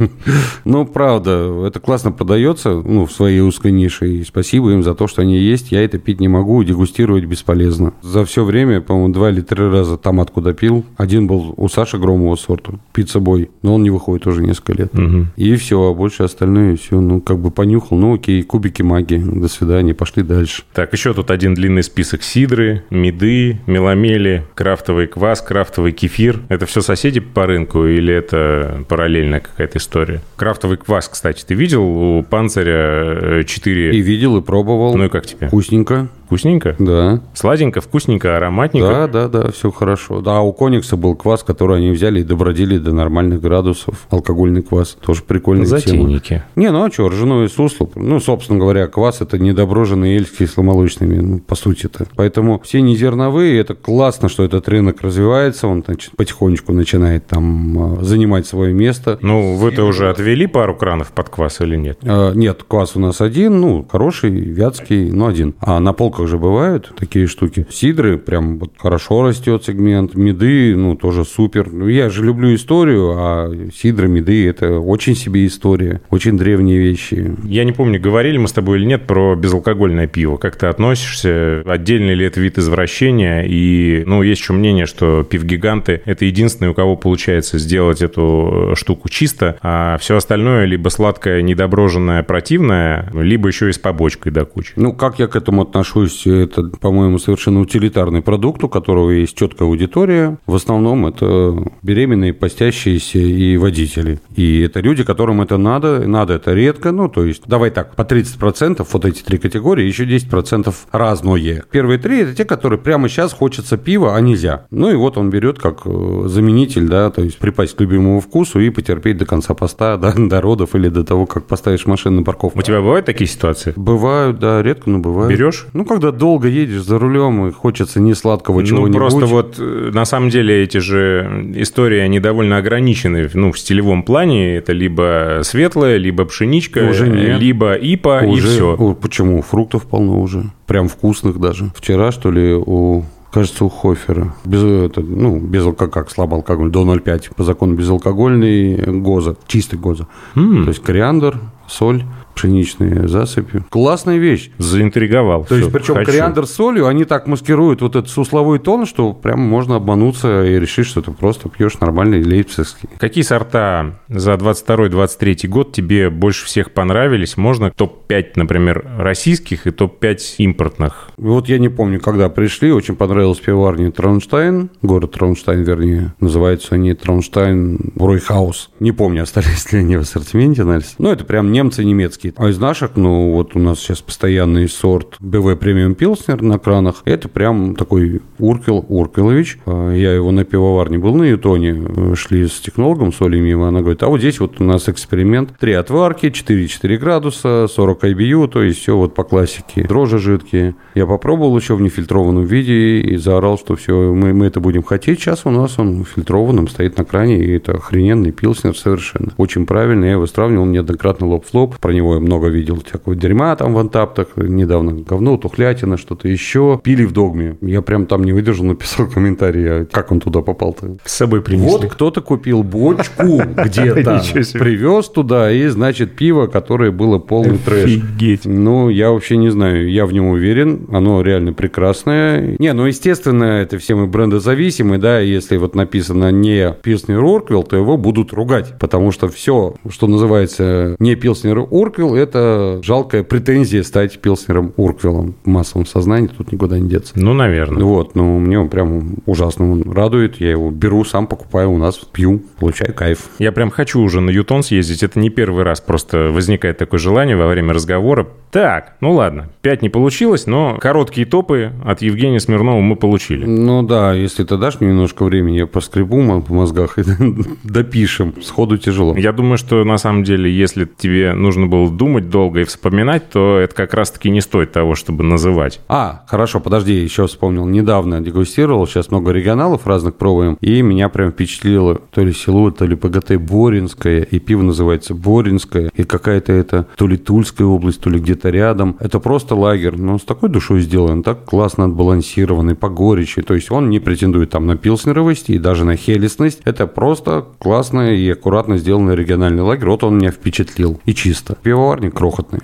[0.65, 4.07] Ну, правда, это классно продается, ну, в своей узкой нише.
[4.07, 5.71] И спасибо им за то, что они есть.
[5.71, 7.93] Я это пить не могу, дегустировать бесполезно.
[8.01, 10.85] За все время, по-моему, два или три раза томатку допил.
[10.97, 13.49] Один был у Саши Громова сорта, пицца-бой.
[13.61, 14.93] Но он не выходит уже несколько лет.
[15.35, 17.97] И все, а больше остальное все, ну, как бы понюхал.
[17.97, 19.17] Ну, окей, кубики магии.
[19.17, 20.63] До свидания, пошли дальше.
[20.73, 26.41] Так, еще тут один длинный список сидры, меды, меламели, крафтовый квас, крафтовый кефир.
[26.49, 30.19] Это все соседи по рынку или это параллельная какая-то история?
[30.35, 33.95] Крафтовый квас, кстати, ты видел у Панциря э, 4?
[33.95, 34.97] И видел, и пробовал.
[34.97, 35.47] Ну и как тебе?
[35.47, 36.75] Вкусненько, Вкусненько?
[36.77, 37.21] да.
[37.33, 39.07] Сладенько, вкусненько, ароматненько?
[39.11, 40.21] Да, да, да, все хорошо.
[40.21, 44.05] Да, у Коникса был квас, который они взяли и добродели до нормальных градусов.
[44.11, 44.95] Алкогольный квас.
[45.03, 45.79] Тоже прикольная тема.
[45.79, 46.43] Затейники.
[46.55, 47.89] Не, ну а что, ржаное сусло.
[47.95, 52.05] Ну, собственно говоря, квас– это недоброженные эль с кисломолочными, ну, по сути-то.
[52.15, 58.03] Поэтому все незерновые, это классно, что этот рынок развивается, он значит, потихонечку начинает там а,
[58.03, 59.17] занимать свое место.
[59.23, 61.97] Ну, вы-то уже отвели пару кранов под квас или нет?
[62.03, 65.55] А, Нет, квас у нас один, ну, хороший, вятский, но один.
[65.59, 67.65] А на полках бутылках же бывают такие штуки.
[67.69, 70.15] Сидры прям вот хорошо растет сегмент.
[70.15, 71.71] Меды, ну, тоже супер.
[71.71, 76.01] Ну, я же люблю историю, а сидры, меды– это очень себе история.
[76.09, 77.35] Очень древние вещи.
[77.43, 80.37] Я не помню, говорили мы с тобой или нет про безалкогольное пиво.
[80.37, 81.63] Как ты относишься?
[81.65, 83.43] Отдельный ли это вид извращения?
[83.47, 89.09] И, ну, есть еще мнение, что пивгиганты– это единственные, у кого получается сделать эту штуку
[89.09, 94.73] чисто, а все остальное либо сладкое, недоброженное, противное, либо еще и с побочкой до кучи.
[94.75, 96.08] Ну, как я к этому отношусь?
[96.25, 100.37] Это, по-моему, совершенно утилитарный продукт, у которого есть четкая аудитория.
[100.45, 104.19] В основном это беременные, постящиеся и водители.
[104.35, 106.07] И это люди, которым это надо.
[106.07, 106.91] Надо это редко.
[106.91, 111.63] Ну, то есть, давай так, по 30% вот эти три категории, еще 10% разное.
[111.71, 114.65] Первые три– это те, которые прямо сейчас хочется пива, а нельзя.
[114.71, 118.59] Ну, и вот он берет как э, заменитель, да, то есть припасть к любимому вкусу
[118.59, 122.23] и потерпеть до конца поста, да, до родов или до того, как поставишь машину на
[122.23, 122.59] парковку.
[122.59, 123.73] У тебя бывают такие ситуации?
[123.75, 125.31] Бывают, да, редко, но бывают.
[125.31, 125.67] Берешь?
[125.73, 128.95] Ну, когда долго едешь за рулем и хочется не сладкого Ну, чего-нибудь.
[128.95, 134.03] просто вот, э, на самом деле, эти же истории, они довольно ограничены, ну, в стилевом
[134.03, 134.55] плане.
[134.55, 137.39] Это либо светлое, либо пшеничка, Уже нет.
[137.41, 138.75] либо ипа, и Уже- все.
[138.79, 139.41] О, почему?
[139.41, 140.43] Фруктов полно уже.
[140.67, 141.71] Прям вкусных даже.
[141.75, 144.33] Вчера, что ли, у Кажется, у Хофера.
[144.43, 147.29] Без, это, ну, без алкоголя, слабо алкоголь, до 0,5.
[147.35, 150.07] По закону безалкогольный гоза, чистый гоза.
[150.33, 152.03] То есть кориандр, соль,
[152.35, 153.63] пшеничные засыпи.
[153.69, 154.51] Классная вещь.
[154.57, 155.41] Заинтриговал.
[155.41, 156.05] То Всё, есть, причем хочу.
[156.11, 160.59] кориандр с солью, они так маскируют вот этот сусловой тон, что прям можно обмануться и
[160.59, 162.89] решить, что ты просто пьешь нормальный лейпцигский.
[162.97, 167.37] Какие сорта за 22-23 год тебе больше всех понравились?
[167.37, 171.09] Можно топ-5, например, российских и топ-5 импортных?
[171.17, 176.13] Вот я не помню, когда пришли, очень понравилась пиварня Траунштайн, город Траунштайн, вернее.
[176.19, 178.69] Называются они Траунштайн Бройхаус.
[178.79, 180.95] Не помню, остались ли они в ассортименте, Нальс.
[180.97, 181.83] Ну, это прям немцы
[182.23, 182.33] немецкие.
[182.37, 187.01] А из наших, ну, вот у нас сейчас постоянный сорт БВ премиум Пилснер на кранах.
[187.05, 189.59] Это прям такой Уркел Уркелович.
[189.65, 191.75] А, Я его на пивоварне был на Ютоне.
[191.87, 193.67] э, Шли с технологом, с Олей мимо.
[193.67, 195.53] Она говорит, а вот здесь вот у нас эксперимент.
[195.59, 199.83] Три отварки, 4,4 градуса, 40 IBU, то есть все вот по классике.
[199.83, 200.75] Дрожжи жидкие.
[200.95, 205.19] Я попробовал еще в нефильтрованном виде и заорал, что все, мы, мы это будем хотеть.
[205.19, 209.31] Сейчас у нас он в фильтрованном стоит на кране, и это охрененный пилснер совершенно.
[209.37, 211.77] Очень правильно, я его сравнивал неоднократно лоб в лоб.
[211.79, 214.29] Про него я много видел всякого дерьма там в антаптах.
[214.37, 216.79] Недавно говно, тухлятина, что-то еще.
[216.83, 217.57] Пили в догме.
[217.61, 220.97] Я прям там не выдержал, написал комментарий, а как он туда попал-то.
[221.05, 221.69] С собой принесли.
[221.69, 224.21] Вот кто-то купил бочку где-то,
[224.53, 227.85] привез туда, и, значит, пиво, которое было полный трэш.
[227.85, 228.45] Офигеть.
[228.45, 232.55] Ну, я вообще не знаю, я в нем уверен, оно реально прекрасное.
[232.59, 237.75] Не, ну, естественно, это все мы брендозависимы, да, если вот написано не Пилснер Урквилл, то
[237.75, 241.59] его будут ругать, потому что все, что называется не Пилснер
[241.99, 247.13] Урквилл, это жалкая претензия стать Пилснером Урквиллом в массовом сознании, тут никуда не деться.
[247.15, 247.83] Ну, наверное.
[247.83, 250.39] Вот, ну, мне он прям ужасно он радует.
[250.39, 253.29] Я его беру, сам покупаю у нас, пью, получаю кайф.
[253.39, 255.03] Я прям хочу уже на Ютон съездить.
[255.03, 255.81] Это не первый раз.
[255.81, 258.27] Просто возникает такое желание во время разговора.
[258.51, 263.45] Так, ну ладно, 5 не получилось, но короткие топы от Евгения Смирнова мы получили.
[263.45, 267.03] Ну да, если ты дашь мне немножко времени, я поскребу по мозгах и
[267.63, 268.33] допишем.
[268.41, 269.15] Сходу тяжело.
[269.15, 273.57] Я думаю, что на самом деле, если тебе нужно было думать долго и вспоминать, то
[273.57, 275.79] это как раз-таки не стоит того, чтобы называть.
[275.87, 277.65] А, хорошо, подожди, еще вспомнил.
[277.65, 282.85] Недавно дегустировал, сейчас много регионалов разных пробуем, и меня прям впечатлило то ли село, то
[282.85, 288.09] ли ПГТ Боринское, и пиво называется Боринское, и какая-то это то ли Тульская область, то
[288.09, 288.97] ли где-то рядом.
[288.99, 293.41] Это просто лагерь, но с такой душой сделан, так классно отбалансированный, по горечи.
[293.41, 296.61] То есть он не претендует там на пилснеровость и даже на хелестность.
[296.65, 299.87] Это просто классно и аккуратно сделанный региональный лагерь.
[299.87, 300.99] Вот он меня впечатлил.
[301.05, 301.57] И чисто.
[301.79, 302.61] Пивоварни крохотные.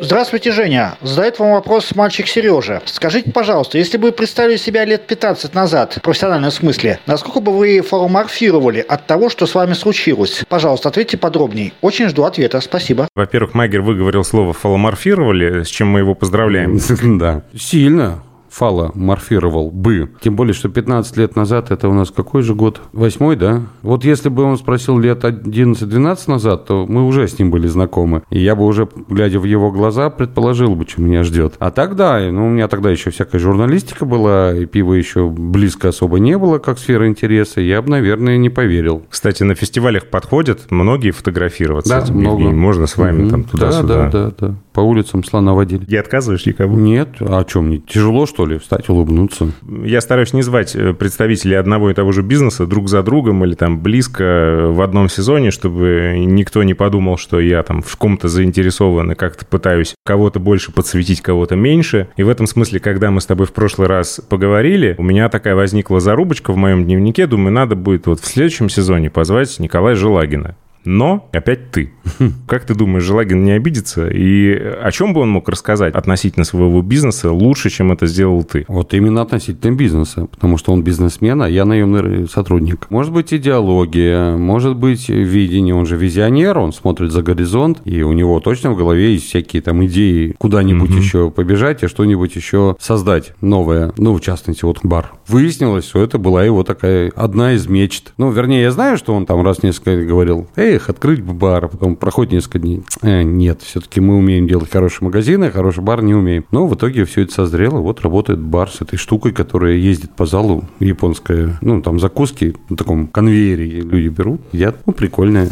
[0.00, 0.96] Здравствуйте, Женя.
[1.00, 2.82] Задает вам вопрос мальчик Сережа.
[2.86, 7.56] Скажите, пожалуйста, если бы вы представили себя лет 15 назад, в профессиональном смысле, насколько бы
[7.56, 10.42] вы фарморфировали от того, что с вами случилось?
[10.48, 11.72] Пожалуйста, ответьте подробнее.
[11.82, 12.60] Очень жду ответа.
[12.60, 13.06] Спасибо.
[13.14, 16.80] Во-первых, Магер выговорил слово «фаломорфировали», с чем мы его поздравляем.
[17.22, 17.42] Да.
[17.56, 20.10] Сильно фала морфировал бы.
[20.20, 22.80] Тем более, что 15 лет назад, это у нас какой же год?
[22.92, 23.62] Восьмой, да?
[23.82, 28.22] Вот если бы он спросил лет 11-12 назад, то мы уже с ним были знакомы.
[28.30, 31.54] И я бы уже, глядя в его глаза, предположил бы, что меня ждет.
[31.58, 36.18] А тогда, ну, у меня тогда еще всякая журналистика была, и пива еще близко особо
[36.18, 37.60] не было, как сфера интереса.
[37.60, 39.02] Я бы, наверное, не поверил.
[39.08, 42.02] Кстати, на фестивалях подходят многие фотографироваться.
[42.06, 42.32] Да, много.
[42.42, 42.58] Евгением.
[42.58, 43.48] Можно с вами там Мгм.
[43.48, 43.82] туда-сюда.
[43.82, 44.54] Да, да, да, да.
[44.72, 45.84] По улицам слона водили.
[45.88, 46.76] Не отказываешь никому?
[46.76, 47.78] Нет, а о чем мне?
[47.78, 49.52] Тяжело, что что ли, встать, улыбнуться.
[49.84, 53.54] Я стараюсь не звать э, представителей одного и того же бизнеса друг за другом или
[53.54, 59.12] там близко в одном сезоне, чтобы никто не подумал, что я там в ком-то заинтересован
[59.12, 62.08] и как-то пытаюсь кого-то больше подсветить, кого-то меньше.
[62.16, 65.54] И в этом смысле, когда мы с тобой в прошлый раз поговорили, у меня такая
[65.54, 67.28] возникла зарубочка в моем дневнике.
[67.28, 71.92] Думаю, надо будет вот в следующем сезоне позвать Николая Желагина но опять ты.
[72.46, 74.08] Как ты думаешь, Желагин не обидится?
[74.08, 78.64] И о чем бы он мог рассказать относительно своего бизнеса лучше, чем это сделал ты?
[78.68, 82.86] Вот именно относительно бизнеса, потому что он бизнесмен, а я наемный сотрудник.
[82.90, 88.12] Может быть идеология, может быть видение, он же визионер, он смотрит за горизонт, и у
[88.12, 90.98] него точно в голове есть всякие там идеи куда-нибудь mm-hmm.
[90.98, 93.92] еще побежать и что-нибудь еще создать новое.
[93.96, 95.12] Ну, в частности, вот бар.
[95.28, 98.12] Выяснилось, что это была его такая одна из мечт.
[98.18, 101.68] Ну, вернее, я знаю, что он там раз несколько говорил, эй, эх, открыть бар, а
[101.68, 102.82] потом проходит несколько дней.
[103.02, 106.44] Э, нет, все-таки мы умеем делать хорошие магазины, а хороший бар не умеем.
[106.50, 110.26] Но в итоге все это созрело, вот работает бар с этой штукой, которая ездит по
[110.26, 115.48] залу, японская, ну, там закуски на таком конвейере люди берут, едят, ну, прикольная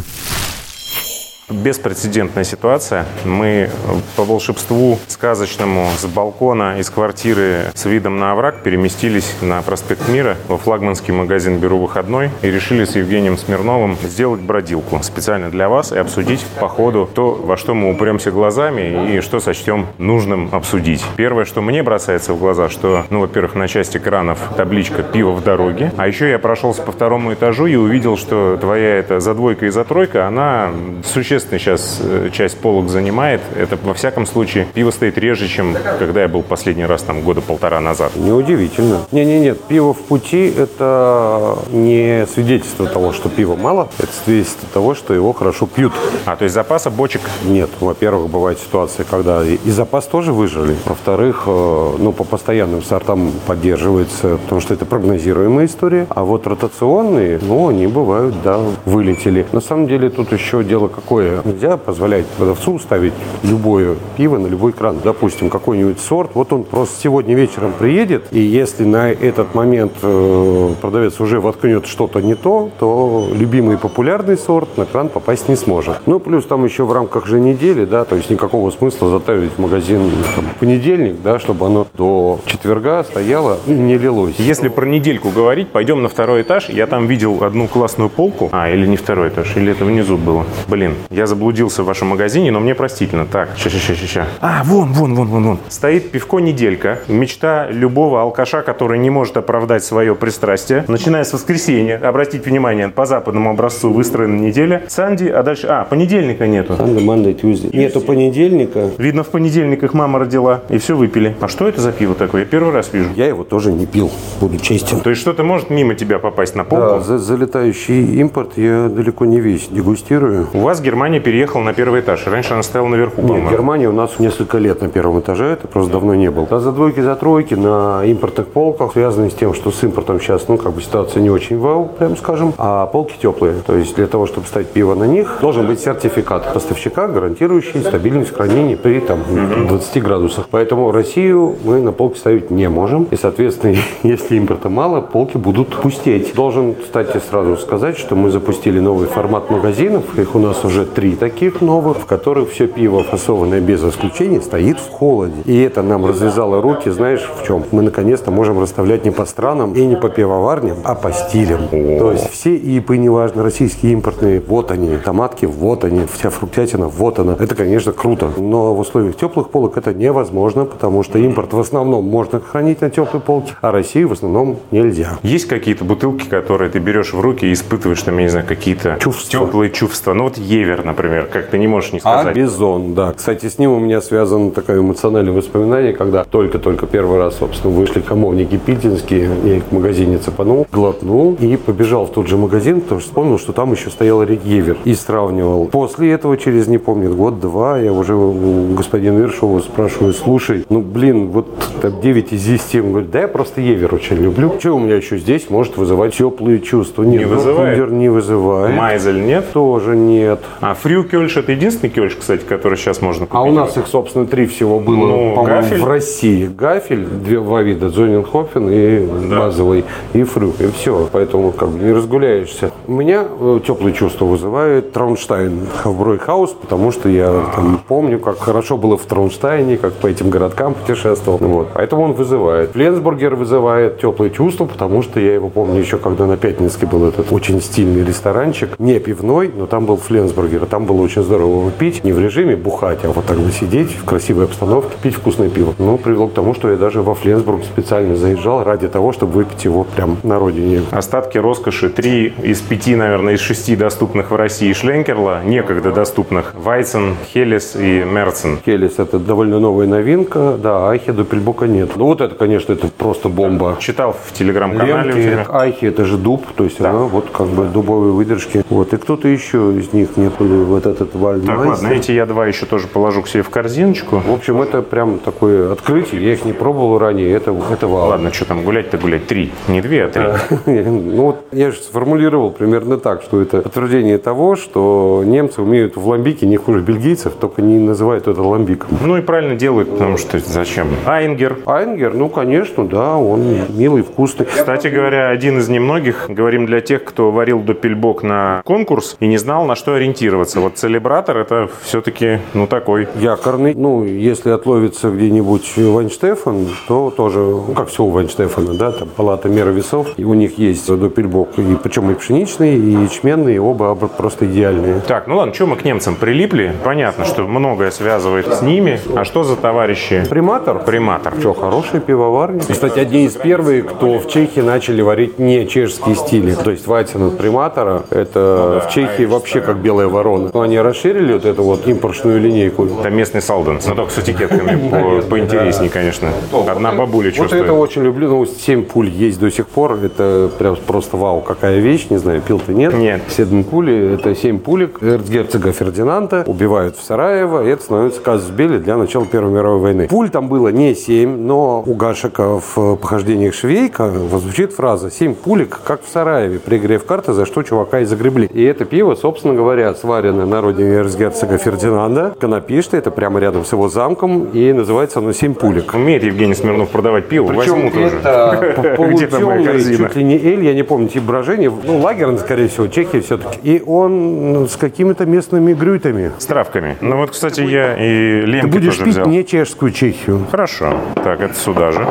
[1.50, 3.06] беспрецедентная ситуация.
[3.24, 3.70] Мы
[4.16, 10.36] по волшебству сказочному с балкона из квартиры с видом на овраг переместились на проспект Мира
[10.48, 15.92] во флагманский магазин «Беру выходной» и решили с Евгением Смирновым сделать бродилку специально для вас
[15.92, 21.04] и обсудить по ходу то, во что мы упремся глазами и что сочтем нужным обсудить.
[21.16, 25.42] Первое, что мне бросается в глаза, что, ну, во-первых, на части экранов табличка «Пиво в
[25.42, 29.70] дороге», а еще я прошелся по второму этажу и увидел, что твоя эта задвойка и
[29.70, 30.70] затройка, она
[31.04, 33.40] существенно существенно сейчас э, часть полок занимает.
[33.56, 37.40] Это, во всяком случае, пиво стоит реже, чем когда я был последний раз там года
[37.40, 38.12] полтора назад.
[38.16, 39.06] Неудивительно.
[39.12, 45.14] Не-не-нет, пиво в пути– это не свидетельство того, что пива мало, это свидетельство того, что
[45.14, 45.92] его хорошо пьют.
[46.26, 47.22] А, то есть запаса бочек?
[47.44, 47.70] Нет.
[47.80, 50.76] Во-первых, бывает ситуация, когда и запас тоже выжили.
[50.84, 56.06] Во-вторых, э, ну, по постоянным сортам поддерживается, потому что это прогнозируемая история.
[56.10, 59.46] А вот ротационные, ну, они бывают, да, вылетели.
[59.52, 63.12] На самом деле тут еще дело какое Нельзя позволять продавцу ставить
[63.42, 64.98] любое пиво на любой кран.
[65.02, 66.30] Допустим, какой-нибудь сорт.
[66.34, 71.86] Вот он просто сегодня вечером приедет, и если на этот момент э, продавец уже воткнет
[71.86, 75.96] что-то не то, то любимый популярный сорт на кран попасть не сможет.
[76.06, 79.58] Ну, плюс там еще в рамках же недели, да, то есть никакого смысла затавить в
[79.58, 84.36] магазин там, в понедельник, да, чтобы оно до четверга стояло и не лилось.
[84.38, 86.68] Если про недельку говорить, пойдем на второй этаж.
[86.68, 88.48] Я там видел одну классную полку.
[88.52, 90.44] А, или не второй этаж, или это внизу было.
[90.68, 93.26] Блин, я заблудился в вашем магазине, но мне простительно.
[93.26, 94.26] Так, ща, ща, ща, ща.
[94.40, 95.58] А, вон, вон, вон, вон, вон.
[95.68, 96.98] Стоит пивко неделька.
[97.08, 100.84] Мечта любого алкаша, который не может оправдать свое пристрастие.
[100.88, 104.82] Начиная с воскресенья, обратите внимание, по западному образцу выстроена неделя.
[104.88, 105.66] Санди, а дальше...
[105.68, 106.76] А, понедельника нету.
[106.76, 107.76] Санди, Monday, Tuesday.
[107.76, 108.90] Нету понедельника.
[108.98, 111.36] Видно, в понедельниках мама родила, и все выпили.
[111.40, 112.42] А что это за пиво такое?
[112.42, 113.10] Я первый раз вижу.
[113.16, 114.10] Я его тоже не пил,
[114.40, 115.00] буду честен.
[115.00, 116.98] То есть что-то может мимо тебя попасть на полку?
[116.98, 120.48] Да, за залетающий импорт я далеко не весь дегустирую.
[120.52, 122.26] У вас Германия Германия переехала на первый этаж.
[122.26, 125.92] Раньше она стояла наверху, Нет, Германия у нас несколько лет на первом этаже, это просто
[125.92, 126.46] давно не было.
[126.50, 130.46] А за двойки, за тройки на импортных полках связаны с тем, что с импортом сейчас,
[130.48, 133.54] ну, как бы ситуация не очень вау, прям скажем, а полки теплые.
[133.66, 138.34] То есть для того, чтобы ставить пиво на них, должен быть сертификат поставщика, гарантирующий стабильность
[138.34, 139.20] хранения при там
[139.68, 140.48] 20 градусах.
[140.50, 143.04] Поэтому Россию мы на полке ставить не можем.
[143.04, 146.34] И, соответственно, если импорта мало, полки будут пустеть.
[146.34, 150.18] Должен, кстати, сразу сказать, что мы запустили новый формат магазинов.
[150.18, 154.78] Их у нас уже три таких новых, в которых все пиво, фасованное без исключения, стоит
[154.78, 155.42] в холоде.
[155.44, 157.64] И это нам развязало руки, знаешь, в чем?
[157.70, 161.68] Мы наконец-то можем расставлять не по странам и не по пивоварням, а по стилям.
[161.68, 167.18] То есть все ипы, неважно, российские, импортные, вот они, томатки, вот они, вся фруктятина, вот
[167.18, 167.36] она.
[167.38, 168.30] Это, конечно, круто.
[168.36, 172.90] Но в условиях теплых полок это невозможно, потому что импорт в основном можно хранить на
[172.90, 175.18] теплой полке, а Россию в основном нельзя.
[175.22, 178.98] Есть какие-то бутылки, которые ты берешь в руки и испытываешь, там, я не знаю, какие-то
[179.00, 179.46] чувства.
[179.46, 180.14] теплые чувства?
[180.14, 182.28] Ну вот Евер, например, как ты не можешь не сказать.
[182.28, 183.12] А Бизон, да.
[183.12, 188.00] Кстати, с ним у меня связано такое эмоциональное воспоминание, когда только-только первый раз, собственно, вышли
[188.00, 193.00] комовники питинские, я их в магазине цепанул, глотнул и побежал в тот же магазин, потому
[193.00, 195.66] что вспомнил, что там еще стоял Евер и сравнивал.
[195.66, 201.28] После этого, через, не помню, год-два, я уже у господина Вершова спрашиваю, слушай, ну, блин,
[201.28, 201.46] вот
[201.80, 204.52] там 9 из 10, он говорит, да я просто Евер очень люблю.
[204.58, 207.02] Что у меня еще здесь может вызывать теплые чувства?
[207.02, 207.90] Нет, не вызывает?
[207.90, 208.76] не вызывает.
[208.76, 209.52] Майзель нет?
[209.52, 210.40] Тоже нет.
[210.60, 213.36] А А фрю кельш это единственный кельш, кстати, который сейчас можно купить?
[213.36, 215.80] А у нас их, собственно, три всего было, Ну, по-моему, гафель.
[215.80, 216.46] в России.
[216.46, 220.52] Гафель, две, два вида, Зоненхофен и базовый, и фрю.
[220.60, 222.70] И все, поэтому как бы не разгуляешься.
[222.86, 228.76] У меня э, теплые чувства вызывает Траунштайн, Хавбройхаус, потому что я там помню, как хорошо
[228.76, 231.38] было в Траунштайне, как по этим городкам путешествовал.
[231.38, 231.70] Вот.
[231.74, 232.70] Поэтому он вызывает.
[232.74, 237.32] Фленсбургер вызывает теплые чувства, потому что я его помню еще, когда на Пятницке был этот
[237.32, 238.78] очень стильный ресторанчик.
[238.78, 240.59] Не пивной, но там был Фленсбургер.
[240.62, 242.04] И Там было очень здорово пить.
[242.04, 245.74] Не в режиме бухать, а вот так бы сидеть в красивой обстановке, пить вкусное пиво.
[245.78, 249.64] Ну, привело к тому, что я даже во Фленсбург специально заезжал ради того, чтобы выпить
[249.64, 250.82] его прям на родине.
[250.90, 251.88] Остатки роскоши.
[251.90, 256.54] Три из пяти, наверное, из шести доступных в России Шленкерла, некогда доступных.
[256.54, 258.58] Вайцен, Хелес и Мерцен.
[258.64, 261.90] Хелис это довольно новая новинка, да, Айхи до Пельбока нет.
[261.96, 263.76] Ну вот это, конечно, это просто бомба.
[263.80, 265.46] Читал в телеграм-канале.
[265.48, 268.64] Айхи это же дуб, то есть она вот как бы дубовые выдержки.
[268.70, 271.66] Вот, и кто-то еще из них не был, вот этот Так, Вальдмайстер.
[271.66, 274.18] ладно, эти я два еще тоже положу к себе в корзиночку.
[274.18, 276.22] В общем, это прям такое открытие.
[276.22, 278.08] Я их не пробовал ранее, это, это вау.
[278.10, 279.26] Ладно, что там гулять-то гулять?
[279.26, 279.52] Три.
[279.68, 280.22] Не две, а три.
[280.90, 286.06] Ну вот я же сформулировал примерно так, что это подтверждение того, что немцы умеют в
[286.08, 288.98] ламбике не хуже бельгийцев, только не называют это ламбиком.
[289.02, 290.88] Ну и правильно делают, потому что зачем?
[291.06, 291.58] Айнгер.
[291.66, 294.46] Айнгер, ну, конечно, да, он милый, вкусный.
[294.46, 299.38] Кстати говоря, один из немногих, говорим для тех, кто варил допельбок на конкурс и не
[299.38, 300.39] знал, на что ориентироваться.
[300.54, 303.08] Вот целебратор это все-таки, ну, такой.
[303.16, 303.74] Якорный.
[303.74, 309.48] Ну, если отловится где-нибудь Вайнштефан, то тоже, ну, как все у Вайнштефана, да, там палата
[309.48, 310.08] меры весов.
[310.16, 315.00] И у них есть допельбок, и причем и пшеничный, и ячменный, и оба просто идеальные.
[315.06, 316.72] Так, ну ладно, что мы к немцам прилипли?
[316.84, 319.00] Понятно, что многое связывает с ними.
[319.14, 320.24] А что за товарищи?
[320.28, 320.84] Приматор?
[320.84, 321.34] Приматор.
[321.38, 322.60] Что, хорошие пивоварни.
[322.60, 326.54] Кстати, одни из первых, кто в Чехии начали варить не чешские стили.
[326.54, 330.29] То есть Вайтин от Приматора, это в Чехии вообще как белая ворона.
[330.38, 332.86] Но они расширили вот эту вот импортную линейку.
[332.86, 336.28] Это местный салденс, но только с этикетками по- поинтереснее, конечно.
[336.68, 338.28] Одна бабуля Вот это очень люблю.
[338.28, 339.98] Ну, 7 пуль есть до сих пор.
[340.02, 342.06] Это прям просто вау, какая вещь.
[342.10, 342.94] Не знаю, пил-то нет.
[342.94, 343.22] Нет.
[343.28, 344.14] Седм пули.
[344.14, 346.44] Это 7 пулек эрцгерцога Фердинанда.
[346.46, 347.64] Убивают в Сараево.
[347.64, 350.08] И это становится казус белли для начала Первой мировой войны.
[350.08, 355.80] Пуль там было не 7, но у Гашика в похождениях Швейка возвучит фраза «7 пулек,
[355.84, 358.46] как в Сараеве, пригрев карты, за что чувака и загребли».
[358.52, 362.34] И это пиво, собственно говоря, сварено на родине эрцгерцога Фердинанда.
[362.40, 364.46] Конопишты, это прямо рядом с его замком.
[364.46, 365.94] И называется оно «7 пулек».
[365.94, 368.16] Умеет Евгений Смирнов продавать пиво, Причем возьму тоже.
[368.16, 371.70] это полутемный, чуть ли не эль, я не помню, тип брожения.
[371.84, 373.60] Ну, лагерный, скорее всего, Чехия все-таки.
[373.62, 376.32] И он ну, с какими-то местными грютами.
[376.38, 376.96] С травками.
[377.00, 379.28] Ну вот, кстати, я и Ты лемки будешь тоже пить взял.
[379.28, 380.44] не чешскую Чехию.
[380.50, 380.92] Хорошо.
[381.22, 382.04] Так, это сюда же.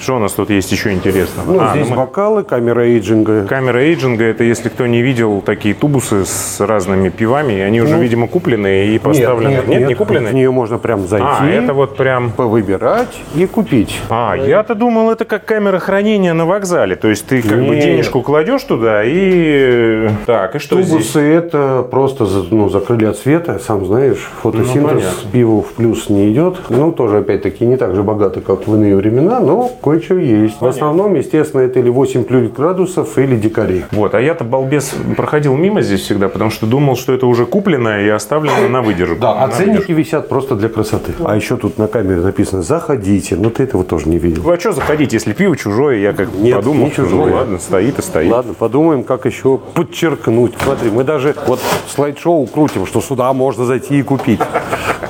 [0.00, 1.50] Что у нас тут есть еще интересного?
[1.50, 3.46] Ну, А, здесь ну мы- бокалы, камера эйджинга.
[3.46, 7.96] Камера эйджинга, это если кто не видел такие тубусы с разными пивами, и они уже,
[7.98, 9.62] видимо, купленные и поставлены.
[9.66, 10.32] не В купленные?
[10.32, 12.30] нее можно прям зайти, А, это вот прям...
[12.32, 14.00] повыбирать и купить.
[14.10, 16.96] А, я-то думал, это как камера хранения на вокзале.
[16.96, 17.84] То есть ты как бы Нет.
[17.84, 20.08] денежку кладешь туда и...
[20.26, 20.90] Так, и что здесь?
[20.90, 25.30] Тубусы это просто ну, закрыли от света, сам знаешь, фотосинтез Ну, понятно.
[25.32, 26.56] пиву в плюс не идет.
[26.68, 30.60] Ну, тоже, опять-таки, не так же богато, как в иные времена, но кое-что есть.
[30.60, 33.84] В основном, естественно, это или 8 плюс градусов, или дикари.
[33.92, 38.04] Вот, а я-то, балбес, проходил мимо здесь всегда, потому что думал, что это уже купленное
[38.04, 39.20] и оставлено на выдержку.
[39.20, 41.12] Да, а ценники висят просто для красоты.
[41.24, 43.36] А еще тут на камере написано «Заходите».
[43.36, 44.42] Но ты этого тоже не видел.
[44.44, 47.26] Ну, а что заходить, если пиво чужое, я как Нет, подумал, не что, чужое.
[47.26, 48.32] ну ладно, стоит и стоит.
[48.32, 50.54] Ладно, подумаем, как еще подчеркнуть.
[50.62, 54.40] Смотри, мы даже вот слайд-шоу крутим, что сюда можно зайти и купить.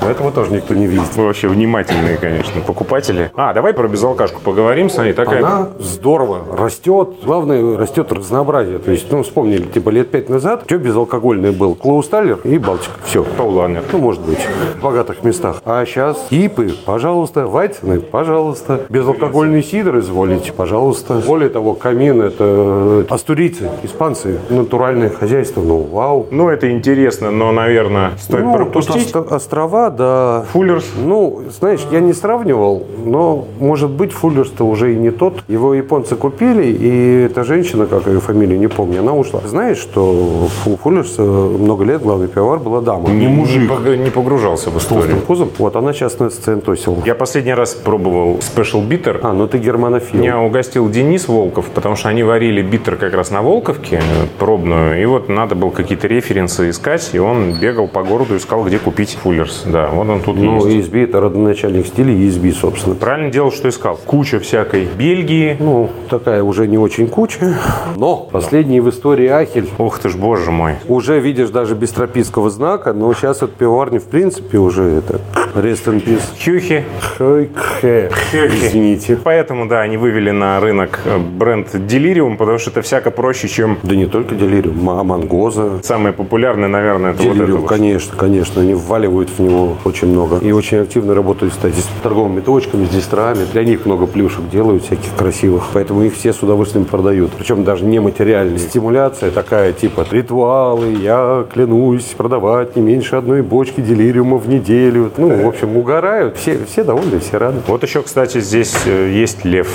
[0.09, 1.15] Этого тоже никто не видит.
[1.15, 3.31] Вы вообще внимательные, конечно, покупатели.
[3.35, 4.89] А, давай про безалкашку поговорим.
[4.89, 5.39] Смотри, такая...
[5.39, 7.09] Она здорово растет.
[7.23, 8.79] Главное, растет разнообразие.
[8.79, 11.75] То есть, ну, вспомнили, типа, лет пять назад, что безалкогольный был?
[11.75, 12.91] Клоусталлер и Балтика.
[13.05, 13.23] Все.
[13.23, 13.83] Пауланер.
[13.91, 14.39] Ну, может быть,
[14.77, 15.61] в богатых местах.
[15.65, 18.81] А сейчас типы, пожалуйста, вайтины, пожалуйста.
[18.89, 21.21] Безалкогольный сидр, изволите, пожалуйста.
[21.25, 25.61] Более того, камин– это астурийцы, испанцы, натуральное хозяйство.
[25.61, 26.27] Ну, вау.
[26.31, 29.15] Ну, это интересно, но, наверное, стоит Ну, тут пропустить.
[29.15, 30.45] ост- острова, да.
[30.53, 30.85] Фуллерс.
[30.97, 35.43] Ну, знаешь, я не сравнивал, но, может быть, Фуллерс-то уже и не тот.
[35.47, 39.41] Его японцы купили, и эта женщина, как ее фамилию, не помню, она ушла.
[39.45, 43.09] Знаешь, что у Фуллерса много лет главный пивовар была дама.
[43.09, 43.69] Не мужик.
[43.69, 45.09] Не погружался в историю.
[45.09, 45.49] Толстым пузом.
[45.57, 46.95] Вот, она сейчас на сцене тосила.
[47.05, 49.19] Я последний раз пробовал Special Bitter.
[49.21, 50.21] А, ну ты германофил.
[50.21, 55.01] Меня угостил Денис Волков, потому что они варили биттер как раз на Волковке, э, пробную,
[55.01, 59.17] и вот надо было какие-то референсы искать, и он бегал по городу, искал, где купить
[59.21, 59.63] фуллерс.
[59.65, 60.89] Да, вот он тут Ну, есть.
[60.89, 62.95] ESB это родоначальник стиля ESB, собственно.
[62.95, 63.99] Правильно делал, что искал.
[64.05, 65.57] Куча всякой Бельгии.
[65.59, 67.55] Ну, такая уже не очень куча.
[67.95, 69.69] Но последний в истории Ахель.
[69.77, 70.73] Ух ты ж, боже мой.
[70.87, 75.19] Уже видишь даже без тропического знака, но сейчас от пивоварни в принципе уже это
[75.55, 76.21] rest in peace.
[76.43, 76.83] Хюхи.
[77.17, 79.17] Хэ, Извините.
[79.23, 83.77] Поэтому, да, они вывели на рынок э, бренд Delirium, потому что это всяко проще, чем
[83.83, 85.79] Да не только делириум, а мангоза.
[85.83, 87.69] самое популярное, наверное, это вот это вот.
[87.69, 90.37] конечно, конечно, они вваливают в него очень много.
[90.37, 93.45] И очень активно работают, кстати, с торговыми точками, с дистрами.
[93.51, 95.69] Для них много плюшек делают, всяких красивых.
[95.73, 97.31] Поэтому их все с удовольствием продают.
[97.37, 98.59] Причем даже нематериальные.
[98.59, 105.11] Стимуляция такая, типа ритуалы, я клянусь продавать не меньше одной бочки делириума в неделю.
[105.17, 106.37] Ну, в общем, угорают.
[106.37, 107.59] Все, все довольны, все рады.
[107.67, 109.67] Вот еще, кстати, здесь э, есть лев.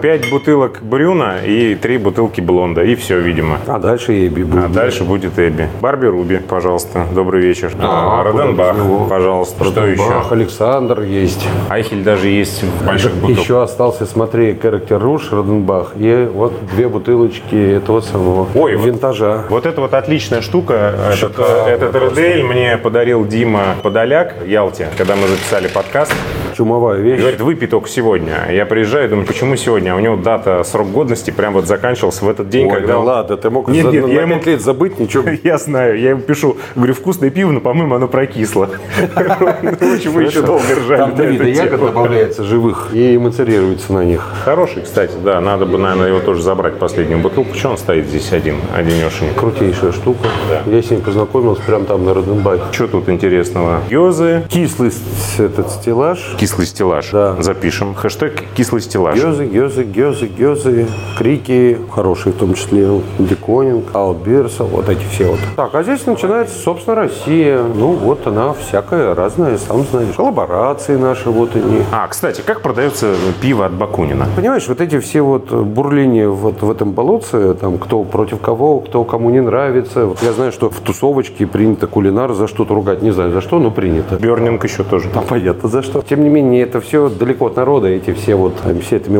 [0.00, 2.82] Пять бутылок Брюна и три бутылки Блонда.
[2.84, 3.58] И все, видимо.
[3.66, 4.64] А дальше Эбби будет.
[4.66, 5.68] А дальше будет Эбби.
[5.80, 7.04] Барби Руби, пожалуйста.
[7.12, 7.72] Добрый вечер.
[7.80, 8.76] А, А, Роденбах,
[9.08, 9.64] пожалуйста.
[9.64, 10.22] Что еще?
[10.30, 11.46] Александр есть.
[11.68, 13.42] Айхель даже есть в больших бутылках.
[13.44, 15.92] Еще остался, смотри, Character Руш, Роденбах.
[15.96, 19.46] И вот две бутылочки этого самого Ой, вот- винтажа.
[19.48, 20.94] Вот это вот отличная штука.
[21.08, 26.14] Этот, Шикарно э, этот Редель мне подарил Дима Подоляк в Ялте, когда мы записали подкаст.
[26.56, 27.20] Чумовая вещь.
[27.20, 28.48] говорит, выпей только сегодня.
[28.50, 29.87] Я приезжаю, думаю, почему сегодня?
[29.88, 32.98] А у него дата, срок годности прям вот заканчивался в этот день, Ой, когда да
[32.98, 35.24] он- ладно, ты мог Нет, за, нет, на я ему- пять лет забыть ничего.
[35.44, 38.68] Я знаю, я ему пишу, говорю, вкусное пиво, но, по-моему, оно прокисло.
[39.18, 44.22] Почему еще долго ржали Там вида ягод добавляется живых и эмоцирируется на них.
[44.44, 47.50] Хороший, кстати, да, надо бы, наверное, его тоже забрать, последнюю бутылку.
[47.52, 49.34] Почему он стоит здесь один, одинешенек?
[49.36, 50.28] Крутейшая штука.
[50.66, 52.62] Я с ним познакомился прямо там на Роденбахе.
[52.72, 53.80] Что тут интересного?
[53.90, 54.90] Гёзы, Кислый
[55.38, 56.36] этот стеллаж.
[56.38, 57.10] кислый стеллаж.
[57.12, 57.36] Да.
[57.40, 57.94] Запишем.
[57.94, 59.18] Хэштег кислый стеллаж.
[59.18, 60.86] Гёзы, гёзы, гёзы, гёзы,
[61.18, 65.40] крики, хорошие в том числе, Деконинг, Аутберса, вот эти все вот.
[65.56, 67.62] Так, а здесь начинается, собственно, Россия.
[67.62, 70.14] Ну, вот она всякая разная, сам знаешь.
[70.14, 71.82] Коллаборации наши, вот они.
[71.92, 74.26] А, кстати, как продается пиво от Бакунина?
[74.36, 79.04] Понимаешь, вот эти все вот бурления вот в этом болотце, там, кто против кого, кто
[79.04, 80.06] кому не нравится.
[80.06, 83.02] Вот я знаю, что в тусовочке принято кулинар за что-то ругать.
[83.02, 84.16] Не знаю за что, но принято.
[84.16, 85.08] Бернинг еще тоже.
[85.14, 86.02] А понятно за что.
[86.02, 89.10] Тем не менее, это все далеко от народа, эти все вот, все это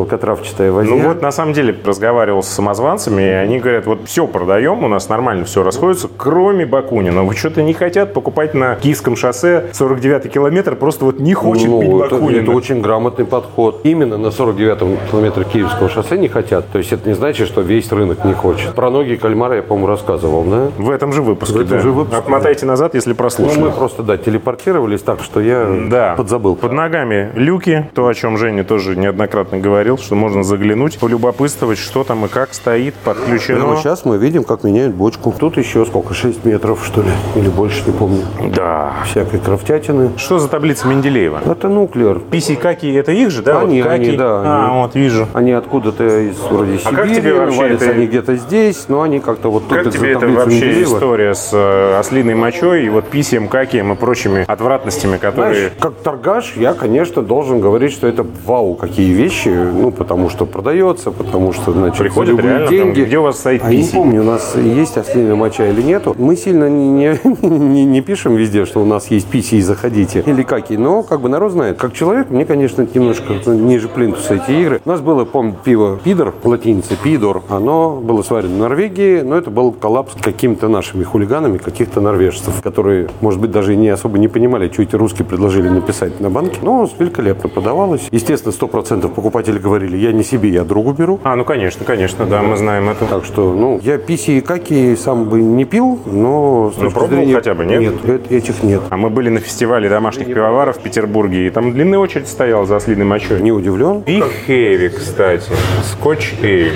[0.49, 0.97] мелкотравчатая возня.
[0.97, 4.89] Ну вот, на самом деле, разговаривал с самозванцами, и они говорят, вот все продаем, у
[4.89, 7.23] нас нормально все расходится, кроме Бакунина.
[7.23, 11.81] Вы что-то не хотят покупать на Киевском шоссе 49 километр, просто вот не хочет Ну,
[11.81, 12.43] пить это, Бакунина.
[12.43, 13.81] это очень грамотный подход.
[13.85, 16.67] Именно на 49-м километре Киевского шоссе не хотят.
[16.71, 18.75] То есть это не значит, что весь рынок не хочет.
[18.75, 20.69] Про ноги кальмара я, по-моему, рассказывал, да?
[20.79, 21.83] В этом же выпуске, В этом да.
[21.83, 23.61] же выпуске, Отмотайте назад, если Ну, прослушали.
[23.61, 26.15] мы просто, да, телепортировались так, что я Да.
[26.17, 26.57] подзабыл.
[26.57, 32.05] Под ногами люки, то, о чем Женя тоже неоднократно говорил, что можно заглянуть, полюбопытствовать, что
[32.05, 33.59] там и как стоит, подключено.
[33.61, 35.35] Прямо сейчас мы видим, как меняют бочку.
[35.39, 37.09] Тут еще сколько, 6 метров, что ли?
[37.37, 38.23] Или больше, не помню.
[38.55, 38.93] Да.
[39.05, 40.11] Всякой крафтятины.
[40.17, 41.41] Что за таблица Менделеева?
[41.47, 42.21] Это нуклеар.
[42.21, 43.61] Писи каки, это их же, да?
[43.61, 44.09] Они, вот каки?
[44.09, 44.83] они, да, А, они.
[44.83, 45.27] вот вижу.
[45.35, 49.21] Они откуда-то из вроде А как Сибири, тебе вообще это- они где-то здесь, но они
[49.21, 50.97] как-то вот тут Как тебе это вообще Менделеева.
[50.97, 55.55] история с э, ослиной мочой и вот писем, какием и прочими отвратностями, которые...
[55.55, 60.47] Знаешь, как торгаш, я, конечно, должен говорить, что это вау, какие вещи, ну, потому что
[60.47, 63.03] продается, потому что, значит, Приходят любые реально там, деньги.
[63.03, 66.15] где у вас стоит а я не помню, у нас есть ослиная моча или нету.
[66.19, 70.43] Мы сильно не, не, не пишем везде, что у нас есть писи и заходите, или
[70.43, 71.79] каки, но как бы народ знает.
[71.79, 74.81] Как человек, мне, конечно, немножко ниже плинтуса эти игры.
[74.85, 79.51] У нас было, помню, пиво Пидор, латиница Пидор, оно было сварено в Норвегии, но это
[79.51, 84.29] был коллапс с какими-то нашими хулиганами, каких-то норвежцев, которые, может быть, даже не особо не
[84.29, 86.59] понимали, что эти русские предложили написать на банке.
[86.63, 88.09] Но великолепно продавалось.
[88.11, 91.21] Естественно, 100% покупатели говорили, я не себе, я другу беру.
[91.25, 93.05] А, ну конечно, конечно, да, мы знаем это.
[93.07, 96.73] Так что, ну, я писи и каки сам бы не пил, но...
[96.79, 98.05] Ну, пробовал зрения- хотя бы, нет?
[98.05, 98.83] Нет, этих нет.
[98.91, 102.77] А мы были на фестивале домашних пивоваров в Петербурге, и там длинная очередь стояла за
[102.77, 103.41] ослиной мочой.
[103.43, 104.03] Не удивлен.
[104.07, 105.51] И Хэви, кстати.
[105.85, 106.73] Скотч Эйль.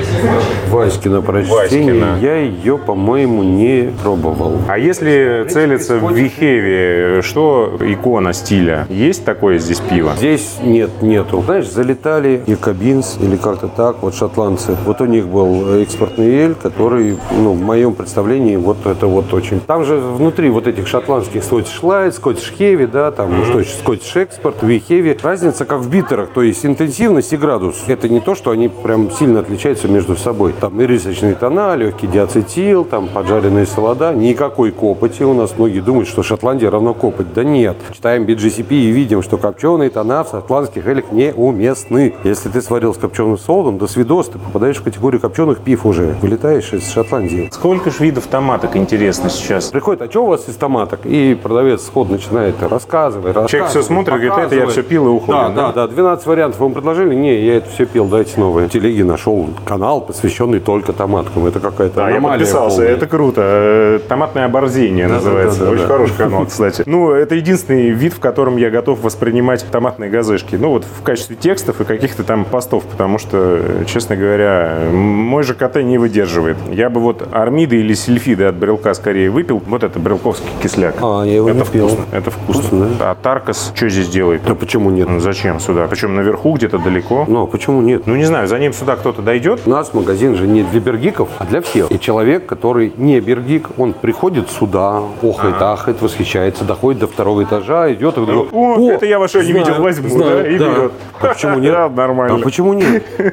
[0.71, 2.19] Васькина прочтение, Васькина.
[2.21, 4.59] я ее, по-моему, не пробовал.
[4.69, 8.87] А если целиться в Вихеве, что икона стиля?
[8.89, 10.13] Есть такое здесь пиво?
[10.17, 11.43] Здесь нет, нету.
[11.43, 14.77] Знаешь, залетали Якобинс или как-то так, вот шотландцы.
[14.85, 19.61] Вот у них был экспортный эль, который, ну, в моем представлении, вот это вот очень...
[19.61, 24.15] Там же внутри вот этих шотландских Scottish Light, Scottish Heavy, да, там, ну, что Scottish
[24.15, 25.19] Export, V-Heavy.
[25.23, 27.83] Разница как в битерах, то есть интенсивность и градус.
[27.87, 30.55] Это не то, что они прям сильно отличаются между собой.
[30.59, 34.15] Там и рисочные тона, легкий диацетил, там поджаренные солода.
[34.15, 35.23] Никакой копоти.
[35.23, 37.33] У нас многие думают, что Шотландия равно копоть.
[37.35, 37.77] Да нет.
[37.93, 42.15] Читаем BGCP и видим, что копченая Черные тона в шотландских элях неуместны.
[42.23, 46.15] Если ты сварил с копченым солодом, до свидос, ты попадаешь в категорию копченых пив уже.
[46.23, 47.49] Вылетаешь из Шотландии.
[47.53, 49.67] Сколько ж видов томаток, интересно, сейчас?
[49.71, 51.01] Приходит, а что у вас из томаток?
[51.05, 53.51] И продавец сход начинает рассказывать, рассказывать.
[53.51, 54.71] Человек все смотрит, говорит, это я показывает.
[54.73, 55.55] все пил и уходит.
[55.55, 55.89] Да, да, да.
[55.89, 57.15] 12 вариантов вам предложили.
[57.15, 58.69] Не, я это все пил, дайте новые.
[58.69, 61.47] В телеге нашел канал, посвященный только томаткам.
[61.47, 62.93] Это какая-то Да, я подписался, полная.
[62.95, 63.41] это круто.
[63.45, 65.61] Э, Томатное оборзение Да, называется.
[65.61, 65.89] да, да, Очень да.
[65.89, 66.83] хороший канал, кстати.
[66.87, 70.57] Ну, это единственный вид, в котором я готов воспринимать томатные газешки.
[70.57, 75.43] Ну, вот в качестве текстов и каких-то там постов, потому что, э, честно говоря, мой
[75.43, 76.57] же КТ не выдерживает.
[76.71, 79.63] Я бы вот армиды или сельфиды от брелка скорее выпил.
[79.67, 80.97] Вот это брелковский кисляк.
[81.01, 81.89] А, я его это не пил.
[81.89, 82.05] вкусно.
[82.13, 82.63] Это вкусно.
[82.63, 84.43] Вкусно, А Таркас что здесь делает?
[84.47, 85.09] Да почему нет?
[85.09, 85.87] Ну, Зачем сюда?
[85.89, 87.25] Причем наверху где-то далеко.
[87.29, 88.07] Ну, почему нет?
[88.07, 89.61] Ну, не знаю, за ним сюда кто-то дойдет.
[89.67, 91.91] У нас магазин же не для бергиков, а для всех.
[91.91, 97.93] И человек, который не бергик, он приходит сюда, охает, ахает, восхищается, доходит до второго этажа,
[97.93, 100.65] идет и говорит, О, это я вашего не видел, возьму, знаю, да, и да.
[100.69, 100.93] берет.
[101.21, 101.73] А почему нет?
[101.73, 102.37] Да, нормально.
[102.37, 102.92] А почему нет?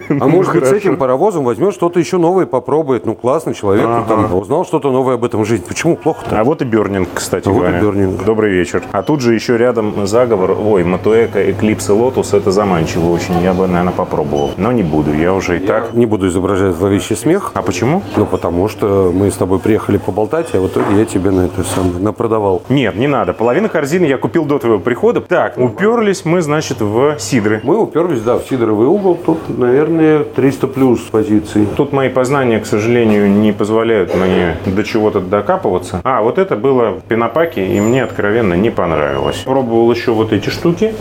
[0.10, 3.05] А Ну, может быть, с этим паровозом возьмет что-то еще новое, попробует.
[3.05, 5.66] Ну, классный человек, там, узнал что-то новое об этом жизни.
[5.68, 6.39] Почему плохо-то?
[6.39, 7.82] А вот и Burning, кстати говоря.
[8.26, 8.84] Добрый вечер.
[8.91, 10.55] А тут же еще рядом заговор.
[10.60, 12.34] Ой, Motueka, Eclipse и Lotus.
[12.34, 13.39] Это заманчиво очень.
[13.41, 14.51] Я бы, наверное, попробовал.
[14.57, 15.14] Но не буду.
[15.14, 15.93] Я уже и так.
[15.93, 17.51] Не буду изображать зловещий смех.
[17.53, 18.01] А почему?
[18.16, 21.64] Ну, потому что мы с тобой приехали поболтать, а в итоге я тебе на это
[21.64, 22.62] самое напродавал.
[22.70, 23.34] Нет, не надо.
[23.34, 25.22] Половину корзины я купил до твоего прихода.
[25.22, 27.62] Так, уперлись мы, значит, в сидры.
[27.64, 29.18] Мы уперлись, да, в сидоровый угол.
[29.26, 31.68] Тут, наверное, 300 плюс позиций.
[31.76, 36.02] Тут мои познания, к сожалению, не позволяют мне до чего-то докапываться.
[36.04, 39.43] А, вот это было в пенопаке, и мне откровенно не понравилось.
[39.45, 40.93] Пробовал еще вот эти штуки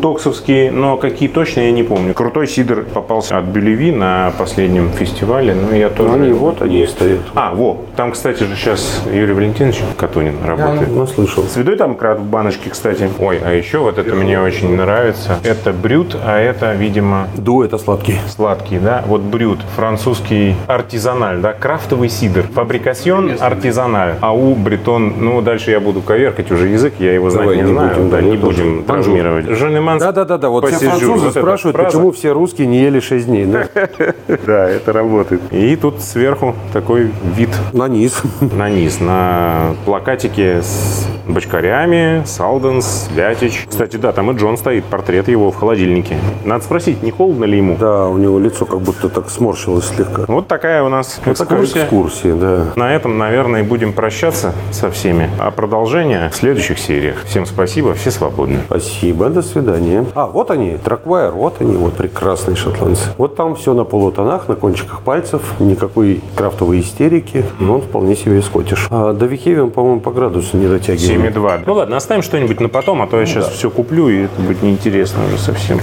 [0.00, 2.12] токсовские, но какие точно я не помню.
[2.14, 6.12] Крутой сидр попался от Белеви на последнем фестивале, но я тоже...
[6.12, 7.20] Они вот они стоят.
[7.34, 10.90] А, во, там, кстати же, сейчас Юрий Валентинович Катунин работает.
[10.90, 11.44] Ну, слышал.
[11.44, 13.08] С видой там крат в баночке, кстати.
[13.18, 15.38] Ой, а еще вот это мне очень нравится.
[15.44, 18.18] Это брют, а это, видимо, Ду это сладкий.
[18.28, 19.04] сладкий, да?
[19.06, 21.52] Вот брют, французский артизаналь, да?
[21.52, 22.44] Крафтовый сидр.
[22.54, 24.14] Фабрикасьон артизаналь.
[24.20, 25.14] АУ бретон.
[25.18, 27.88] Ну, дальше я буду коверкать уже язык, я его знать Давай, не, не знаю.
[27.94, 29.46] будем, да, да, не будем травмировать.
[29.46, 31.88] Женеманс Да-да-да, вот все французы Вот спрашивают, фраза.
[31.96, 33.44] почему все русские не ели 6 дней.
[33.46, 33.66] Да?
[34.46, 35.40] Да, это работает.
[35.50, 38.22] И тут сверху такой вид На низ.
[38.40, 43.66] на низ, на плакатике с бочкарями, Салденс, Вятич.
[43.68, 46.16] Кстати, да, там и Джон стоит, портрет его в холодильнике.
[46.44, 47.76] Надо спросить, не холодно ли ему?
[47.78, 50.24] Да, у него лицо как будто так сморщилось слегка.
[50.28, 51.84] Вот такая у нас экскурсия.
[51.84, 52.66] экскурсия, да.
[52.76, 55.30] На этом, наверное, и будем прощаться со всеми.
[55.38, 57.24] А продолжение в следующих сериях.
[57.24, 58.60] Всем спасибо, все свободны.
[58.66, 60.04] Спасибо, до свидания.
[60.14, 63.08] А, вот они, Траквайр, вот они, вот прекрасные шотландцы.
[63.18, 68.42] Вот там все на полутонах, на кончиках пальцев, никакой крафтовой истерики, и он вполне себе
[68.42, 68.86] скотиш.
[68.90, 71.21] А до Викеви он, по-моему, по градусу не дотягивает.
[71.22, 71.64] 7,2.
[71.66, 74.62] Ну ладно, оставим что-нибудь на потом, а то я сейчас все куплю, и это будет
[74.62, 75.80] неинтересно уже совсем.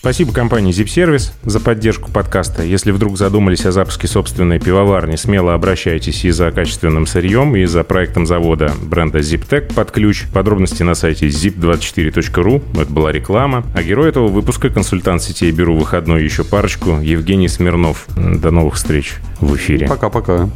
[0.00, 2.62] Спасибо компании Zip Service за поддержку подкаста.
[2.62, 7.84] Если вдруг задумались о запуске собственной пивоварни, смело обращайтесь и за качественным сырьем, и за
[7.84, 10.24] проектом завода бренда ZipTech под ключ.
[10.32, 12.80] Подробности на сайте zip24.ru.
[12.80, 13.62] Это была реклама.
[13.74, 18.06] А герой этого выпуска– консультант сетей «Беру выходной» еще парочку Евгений Смирнов.
[18.16, 19.86] До новых встреч в эфире.
[19.86, 20.48] Пока-пока.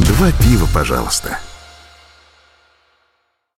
[0.00, 1.38] Два пива, пожалуйста.